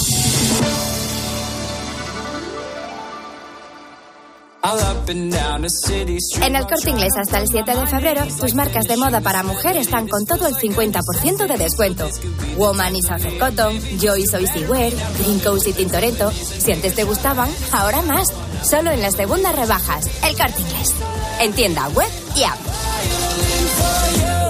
[6.40, 9.76] En el corte inglés hasta el 7 de febrero, tus marcas de moda para mujer
[9.76, 12.08] están con todo el 50% de descuento.
[12.56, 16.30] Woman y Southern Cotton, Joy Soy Wear, Green Coast y Tintoretto.
[16.32, 18.28] Si antes te gustaban, ahora más.
[18.62, 20.06] Solo en las segundas rebajas.
[20.24, 20.94] El corte inglés.
[21.40, 24.41] En tienda web y app.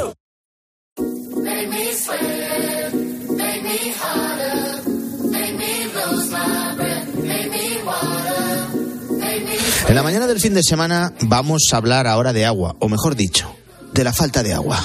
[9.93, 13.15] En la mañana del fin de semana vamos a hablar ahora de agua, o mejor
[13.15, 13.55] dicho,
[13.93, 14.83] de la falta de agua.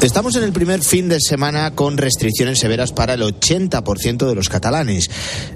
[0.00, 4.48] Estamos en el primer fin de semana con restricciones severas para el 80% de los
[4.48, 5.10] catalanes.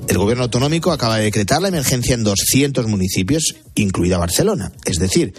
[0.08, 4.72] El gobierno autonómico acaba de decretar la emergencia en 200 municipios, incluida Barcelona.
[4.84, 5.32] Es decir,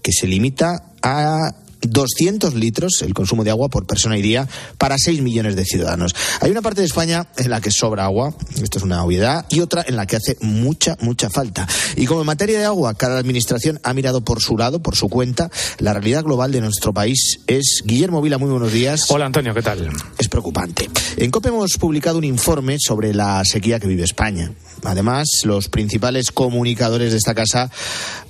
[0.00, 1.54] que se limita a
[1.86, 6.14] 200 litros el consumo de agua por persona y día para 6 millones de ciudadanos.
[6.40, 9.60] Hay una parte de España en la que sobra agua, esto es una obviedad, y
[9.60, 11.66] otra en la que hace mucha, mucha falta.
[11.96, 15.08] Y como en materia de agua, cada administración ha mirado por su lado, por su
[15.08, 17.82] cuenta, la realidad global de nuestro país es.
[17.84, 19.10] Guillermo Vila, muy buenos días.
[19.10, 19.88] Hola Antonio, ¿qué tal?
[20.18, 20.88] Es preocupante.
[21.16, 24.52] En COPE hemos publicado un informe sobre la sequía que vive España.
[24.84, 27.70] Además, los principales comunicadores de esta casa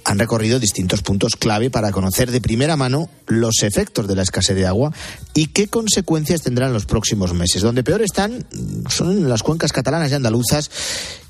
[0.04, 3.08] han recorrido distintos puntos clave para conocer de primera mano
[3.44, 4.92] los efectos de la escasez de agua
[5.34, 7.62] y qué consecuencias tendrán los próximos meses.
[7.62, 8.44] Donde peor están
[8.88, 10.70] son en las cuencas catalanas y andaluzas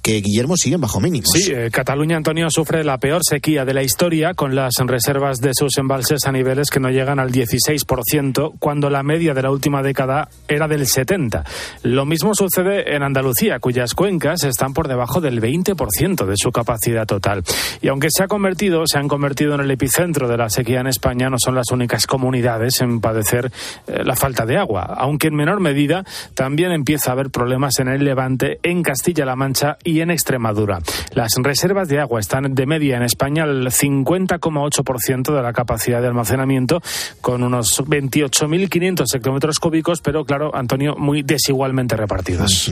[0.05, 1.31] que Guillermo siguen bajo mínimos.
[1.33, 5.53] Sí, eh, Cataluña, Antonio, sufre la peor sequía de la historia con las reservas de
[5.55, 9.83] sus embalses a niveles que no llegan al 16%, cuando la media de la última
[9.83, 11.43] década era del 70%.
[11.85, 17.07] Lo mismo sucede en Andalucía, cuyas cuencas están por debajo del 20% de su capacidad
[17.07, 17.43] total.
[17.81, 20.87] Y aunque se ha convertido, se han convertido en el epicentro de la sequía en
[20.87, 23.51] España, no son las únicas comunidades en padecer
[23.87, 27.89] eh, la falta de agua, aunque en menor medida también empieza a haber problemas en
[27.89, 30.81] el Levante, en Castilla-La Mancha y en Extremadura.
[31.13, 36.09] Las reservas de agua están de media en España al 50,8% de la capacidad de
[36.09, 36.83] almacenamiento,
[37.21, 42.69] con unos 28.500 hectómetros cúbicos, pero claro, Antonio, muy desigualmente repartidos.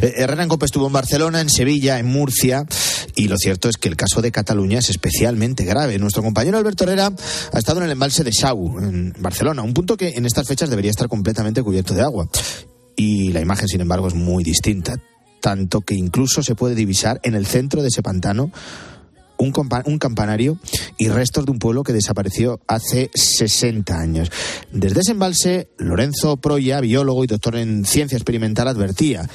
[0.00, 2.64] Eh, Herrera en Copa estuvo en Barcelona, en Sevilla, en Murcia,
[3.14, 5.98] y lo cierto es que el caso de Cataluña es especialmente grave.
[5.98, 7.10] Nuestro compañero Alberto Herrera
[7.52, 10.70] ha estado en el embalse de Sau, en Barcelona, un punto que en estas fechas
[10.70, 12.28] debería estar completamente cubierto de agua.
[12.96, 14.94] Y la imagen, sin embargo, es muy distinta
[15.42, 18.50] tanto que incluso se puede divisar en el centro de ese pantano
[19.36, 20.58] un, campanario
[20.96, 24.30] y restos de un pueblo que desapareció hace 60 años.
[24.70, 29.28] Desde ese embalse, Lorenzo Proya, biólogo y doctor en ciencia experimental, advertía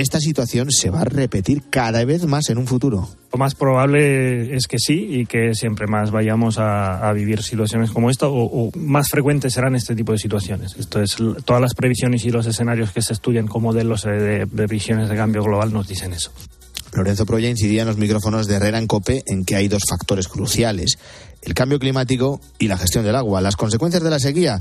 [0.00, 3.08] esta situación se va a repetir cada vez más en un futuro.
[3.32, 7.90] Lo más probable es que sí y que siempre más vayamos a, a vivir situaciones
[7.90, 10.76] como esta o, o, más frecuentes serán este tipo de situaciones.
[10.78, 14.46] Esto es, todas las previsiones y los escenarios que se estudian como modelos de, de
[14.46, 16.32] previsiones de cambio global nos dicen eso.
[16.94, 20.26] Lorenzo Proya incidía en los micrófonos de Herrera en Cope en que hay dos factores
[20.26, 20.98] cruciales,
[21.42, 23.40] el cambio climático y la gestión del agua.
[23.40, 24.60] Las consecuencias de la sequía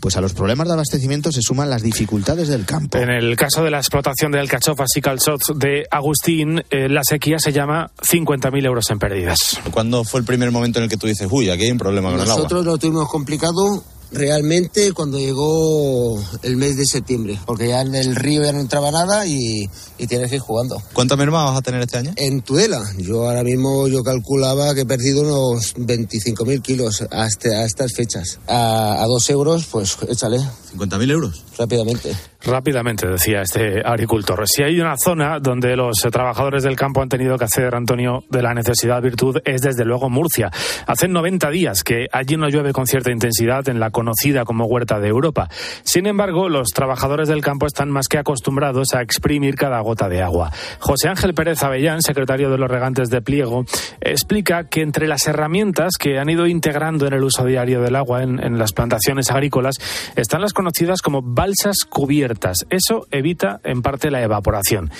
[0.00, 2.98] pues a los problemas de abastecimiento se suman las dificultades del campo.
[2.98, 7.38] En el caso de la explotación de alcachofas y calzots de Agustín, eh, la sequía
[7.38, 9.60] se llama 50.000 euros en pérdidas.
[9.70, 12.10] ¿Cuándo fue el primer momento en el que tú dices, uy, aquí hay un problema
[12.10, 12.42] con Nosotros el agua?
[12.42, 18.16] Nosotros lo tuvimos complicado realmente cuando llegó el mes de septiembre, porque ya en el
[18.16, 20.82] río ya no entraba nada y, y tienes que ir jugando.
[20.92, 22.12] ¿Cuánta merma vas a tener este año?
[22.16, 27.64] En Tudela, yo ahora mismo yo calculaba que he perdido unos 25.000 kilos hasta a
[27.64, 28.38] estas fechas.
[28.46, 30.38] A, a, dos euros, pues échale.
[30.76, 31.44] ¿50.000 euros?
[31.56, 32.16] Rápidamente.
[32.44, 34.46] Rápidamente, decía este agricultor.
[34.46, 38.42] Si hay una zona donde los trabajadores del campo han tenido que hacer, Antonio, de
[38.42, 40.48] la necesidad virtud, es desde luego Murcia.
[40.86, 45.00] Hace 90 días que allí no llueve con cierta intensidad en la conocida como Huerta
[45.00, 45.48] de Europa.
[45.82, 50.22] Sin embargo, los trabajadores del campo están más que acostumbrados a exprimir cada gota de
[50.22, 50.52] agua.
[50.78, 53.64] José Ángel Pérez Avellán, secretario de los regantes de Pliego,
[54.00, 58.22] explica que entre las herramientas que han ido integrando en el uso diario del agua
[58.22, 59.74] en, en las plantaciones agrícolas
[60.14, 62.27] están las conocidas como balsas cubiertas.
[62.70, 64.90] Eso evita en parte la evaporación.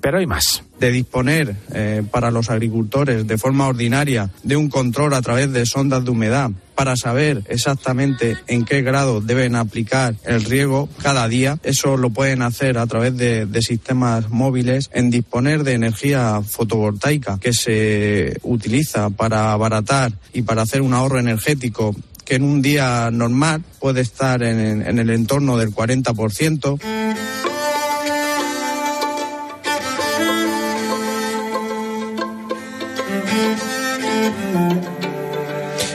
[0.00, 0.62] Pero hay más.
[0.78, 5.64] De disponer eh, para los agricultores de forma ordinaria de un control a través de
[5.64, 11.58] sondas de humedad para saber exactamente en qué grado deben aplicar el riego cada día.
[11.62, 17.38] Eso lo pueden hacer a través de, de, sistemas móviles, en disponer de energía fotovoltaica
[17.40, 21.96] que se utiliza para abaratar y para hacer un ahorro energético
[22.26, 26.80] que en un día normal puede estar en, el entorno del 40%.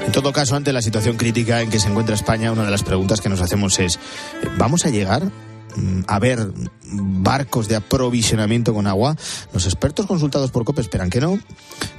[0.06, 2.84] En todo caso, ante la situación crítica en que se encuentra España, una de las
[2.84, 4.00] preguntas que nos hacemos es,
[4.58, 5.24] ¿vamos a llegar
[5.76, 6.52] mm, a ver
[6.94, 9.16] barcos de aprovisionamiento con agua.
[9.54, 11.40] Los expertos consultados por COPE esperan que no,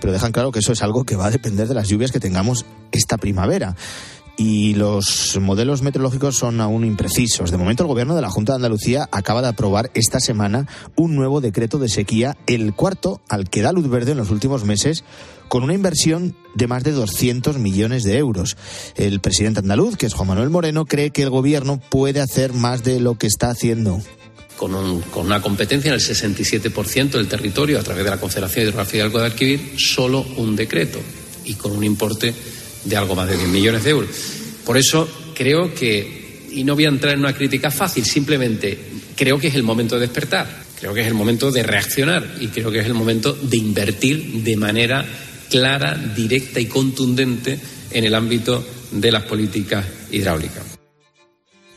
[0.00, 2.20] pero dejan claro que eso es algo que va a depender de las lluvias que
[2.20, 3.74] tengamos esta primavera
[4.36, 7.50] y los modelos meteorológicos son aún imprecisos.
[7.50, 10.66] De momento, el Gobierno de la Junta de Andalucía acaba de aprobar esta semana
[10.96, 14.64] un nuevo decreto de sequía, el cuarto al que da luz verde en los últimos
[14.64, 15.04] meses,
[15.48, 18.56] con una inversión de más de 200 millones de euros.
[18.96, 22.82] El presidente andaluz, que es Juan Manuel Moreno, cree que el Gobierno puede hacer más
[22.82, 24.00] de lo que está haciendo.
[24.56, 28.64] Con, un, con, una competencia en el 67% del territorio a través de la Confederación
[28.64, 31.00] Hidrográfica del Guadalquivir, solo un decreto
[31.44, 32.32] y con un importe
[32.84, 34.10] de algo más de 10 millones de euros.
[34.64, 38.78] Por eso creo que, y no voy a entrar en una crítica fácil, simplemente
[39.16, 40.46] creo que es el momento de despertar,
[40.78, 44.42] creo que es el momento de reaccionar y creo que es el momento de invertir
[44.42, 45.04] de manera
[45.50, 47.58] clara, directa y contundente
[47.90, 50.78] en el ámbito de las políticas hidráulicas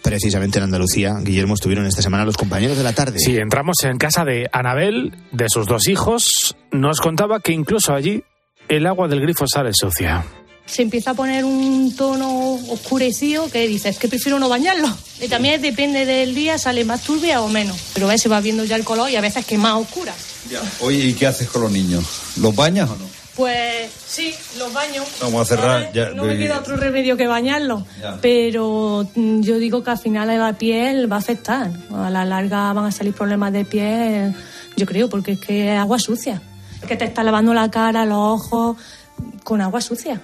[0.02, 1.16] precisamente en Andalucía.
[1.20, 3.18] Guillermo, estuvieron esta semana los compañeros de la tarde.
[3.18, 6.56] Sí, entramos en casa de Anabel, de sus dos hijos.
[6.72, 8.24] Nos contaba que incluso allí
[8.70, 10.24] el agua del grifo sale sucia
[10.66, 14.90] se empieza a poner un tono oscurecido que dices que prefiero no bañarlo.
[15.22, 17.78] Y también depende del día, sale más turbia o menos.
[17.94, 20.14] Pero a se va viendo ya el color y a veces que es más oscura.
[20.50, 20.62] Ya.
[20.82, 22.04] Oye, ¿y qué haces con los niños?
[22.38, 23.06] ¿Los bañas o no?
[23.36, 25.04] Pues sí, los baño.
[25.22, 25.92] Vamos a cerrar.
[25.92, 27.84] Ya, no me queda otro remedio que bañarlos.
[28.22, 31.70] Pero mm, yo digo que al final la piel va a afectar.
[31.94, 34.34] A la larga van a salir problemas de piel,
[34.78, 36.42] yo creo, porque es que es agua sucia.
[36.88, 38.78] Que te está lavando la cara, los ojos
[39.44, 40.22] con agua sucia.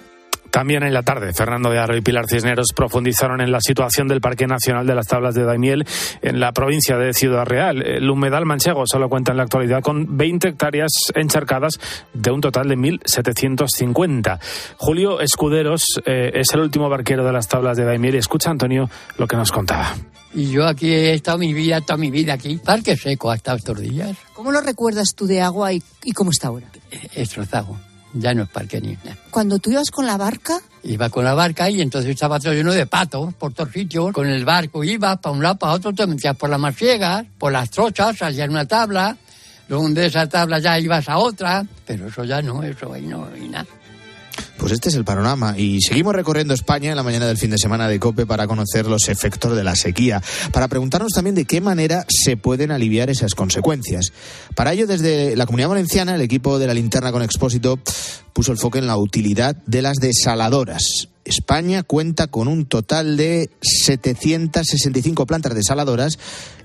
[0.52, 4.20] También en la tarde, Fernando de Aro y Pilar Cisneros profundizaron en la situación del
[4.20, 5.86] Parque Nacional de las Tablas de Daimiel
[6.20, 7.80] en la provincia de Ciudad Real.
[7.80, 11.80] El humedal manchego solo cuenta en la actualidad con 20 hectáreas encharcadas
[12.12, 14.40] de un total de 1.750.
[14.76, 18.90] Julio Escuderos eh, es el último barquero de las Tablas de Daimiel y escucha, Antonio,
[19.16, 19.94] lo que nos contaba.
[20.34, 22.60] Y yo aquí he estado mi vida, toda mi vida aquí.
[22.62, 24.18] Parque seco hasta estos días.
[24.34, 26.66] ¿Cómo lo recuerdas tú de agua y, y cómo está ahora?
[27.16, 29.16] Destrozado ya no es parque ni nada.
[29.30, 30.60] Cuando tú ibas con la barca.
[30.82, 34.12] Iba con la barca y entonces estaba todo lleno de patos por todos sitios.
[34.12, 37.52] Con el barco iba para un lado, para otro, te metías por las marciegas, por
[37.52, 39.16] las trochas, salías una tabla.
[39.68, 43.26] Luego de esa tabla ya ibas a otra, pero eso ya no, eso ahí no
[43.32, 43.66] hay nada.
[44.58, 47.58] Pues este es el panorama y seguimos recorriendo España en la mañana del fin de
[47.58, 50.22] semana de COPE para conocer los efectos de la sequía,
[50.52, 54.12] para preguntarnos también de qué manera se pueden aliviar esas consecuencias.
[54.54, 57.78] Para ello, desde la Comunidad Valenciana, el equipo de la linterna con Expósito
[58.32, 61.08] puso el foco en la utilidad de las desaladoras.
[61.24, 66.18] España cuenta con un total de 765 plantas desaladoras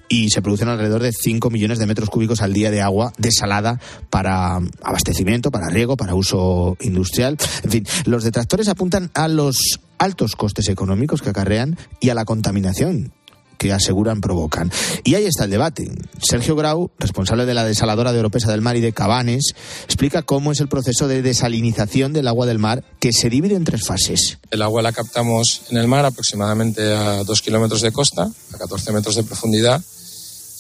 [0.10, 3.80] y se producen alrededor de 5 millones de metros cúbicos al día de agua desalada
[4.10, 7.38] para abastecimiento, para riego, para uso industrial.
[7.64, 12.26] En fin, los detractores apuntan a los altos costes económicos que acarrean y a la
[12.26, 13.12] contaminación
[13.58, 14.72] que aseguran provocan.
[15.04, 15.90] Y ahí está el debate.
[16.22, 19.56] Sergio Grau, responsable de la desaladora de Oropesa del Mar y de Cabanes,
[19.86, 23.64] explica cómo es el proceso de desalinización del agua del mar que se divide en
[23.64, 24.38] tres fases.
[24.52, 28.92] El agua la captamos en el mar aproximadamente a dos kilómetros de costa, a 14
[28.94, 29.84] metros de profundidad.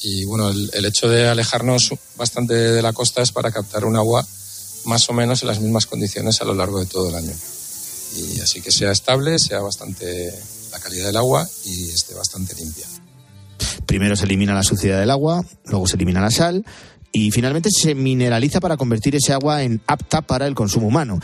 [0.01, 4.25] Y bueno, el, hecho de alejarnos bastante de la costa es para captar un agua
[4.85, 7.33] más o menos en las mismas condiciones a lo largo de todo el año.
[8.15, 10.33] Y así que sea estable, sea bastante
[10.71, 12.85] la calidad del agua y esté bastante limpia.
[13.85, 16.63] Primero se elimina la suciedad del agua, luego se elimina la sal
[17.11, 21.19] y finalmente se mineraliza para convertir ese agua en apta para el consumo humano.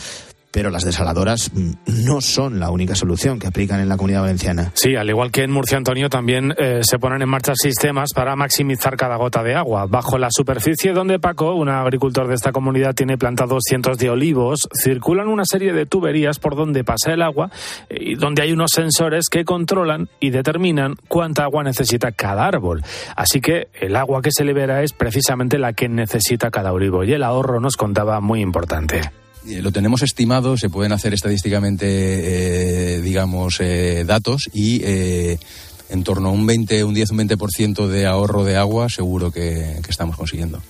[0.54, 4.72] Pero las desaladoras mm, no son la única solución que aplican en la comunidad valenciana.
[4.76, 8.36] Sí, al igual que en Murcia, Antonio, también eh, se ponen en marcha sistemas para
[8.36, 9.88] maximizar cada gota de agua.
[9.88, 14.70] Bajo la superficie donde Paco, un agricultor de esta comunidad, tiene plantados cientos de olivos,
[14.80, 17.49] circulan una serie de tuberías por donde pasa el agua
[17.89, 22.84] eh, y donde hay unos sensores que controlan y determinan cuánta agua necesita cada árbol.
[23.16, 27.14] Así que el agua que se libera es precisamente la que necesita cada olivo y
[27.14, 29.01] el ahorro nos contaba muy importante.
[29.47, 36.29] Eh, lo tenemos estimado, se pueden hacer estadísticamente, eh, digamos, eh, datos y en torno
[36.29, 40.61] a un 20, un 10, un 20% de ahorro de agua seguro que estamos consiguiendo.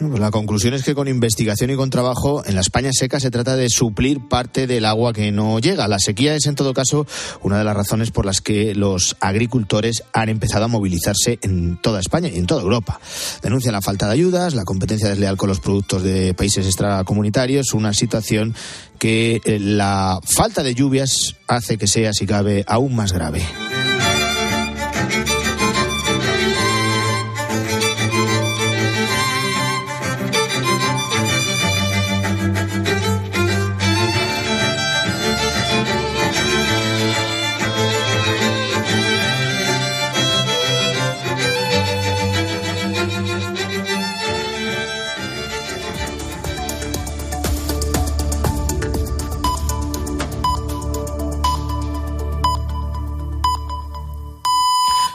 [0.00, 3.30] Pues la conclusión es que con investigación y con trabajo en la España seca se
[3.30, 5.88] trata de suplir parte del agua que no llega.
[5.88, 7.06] La sequía es en todo caso
[7.42, 12.00] una de las razones por las que los agricultores han empezado a movilizarse en toda
[12.00, 12.98] España y en toda Europa.
[13.42, 17.92] Denuncian la falta de ayudas, la competencia desleal con los productos de países extracomunitarios, una
[17.92, 18.54] situación
[18.98, 23.42] que eh, la falta de lluvias hace que sea, si cabe, aún más grave.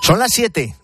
[0.06, 0.72] Son las 7.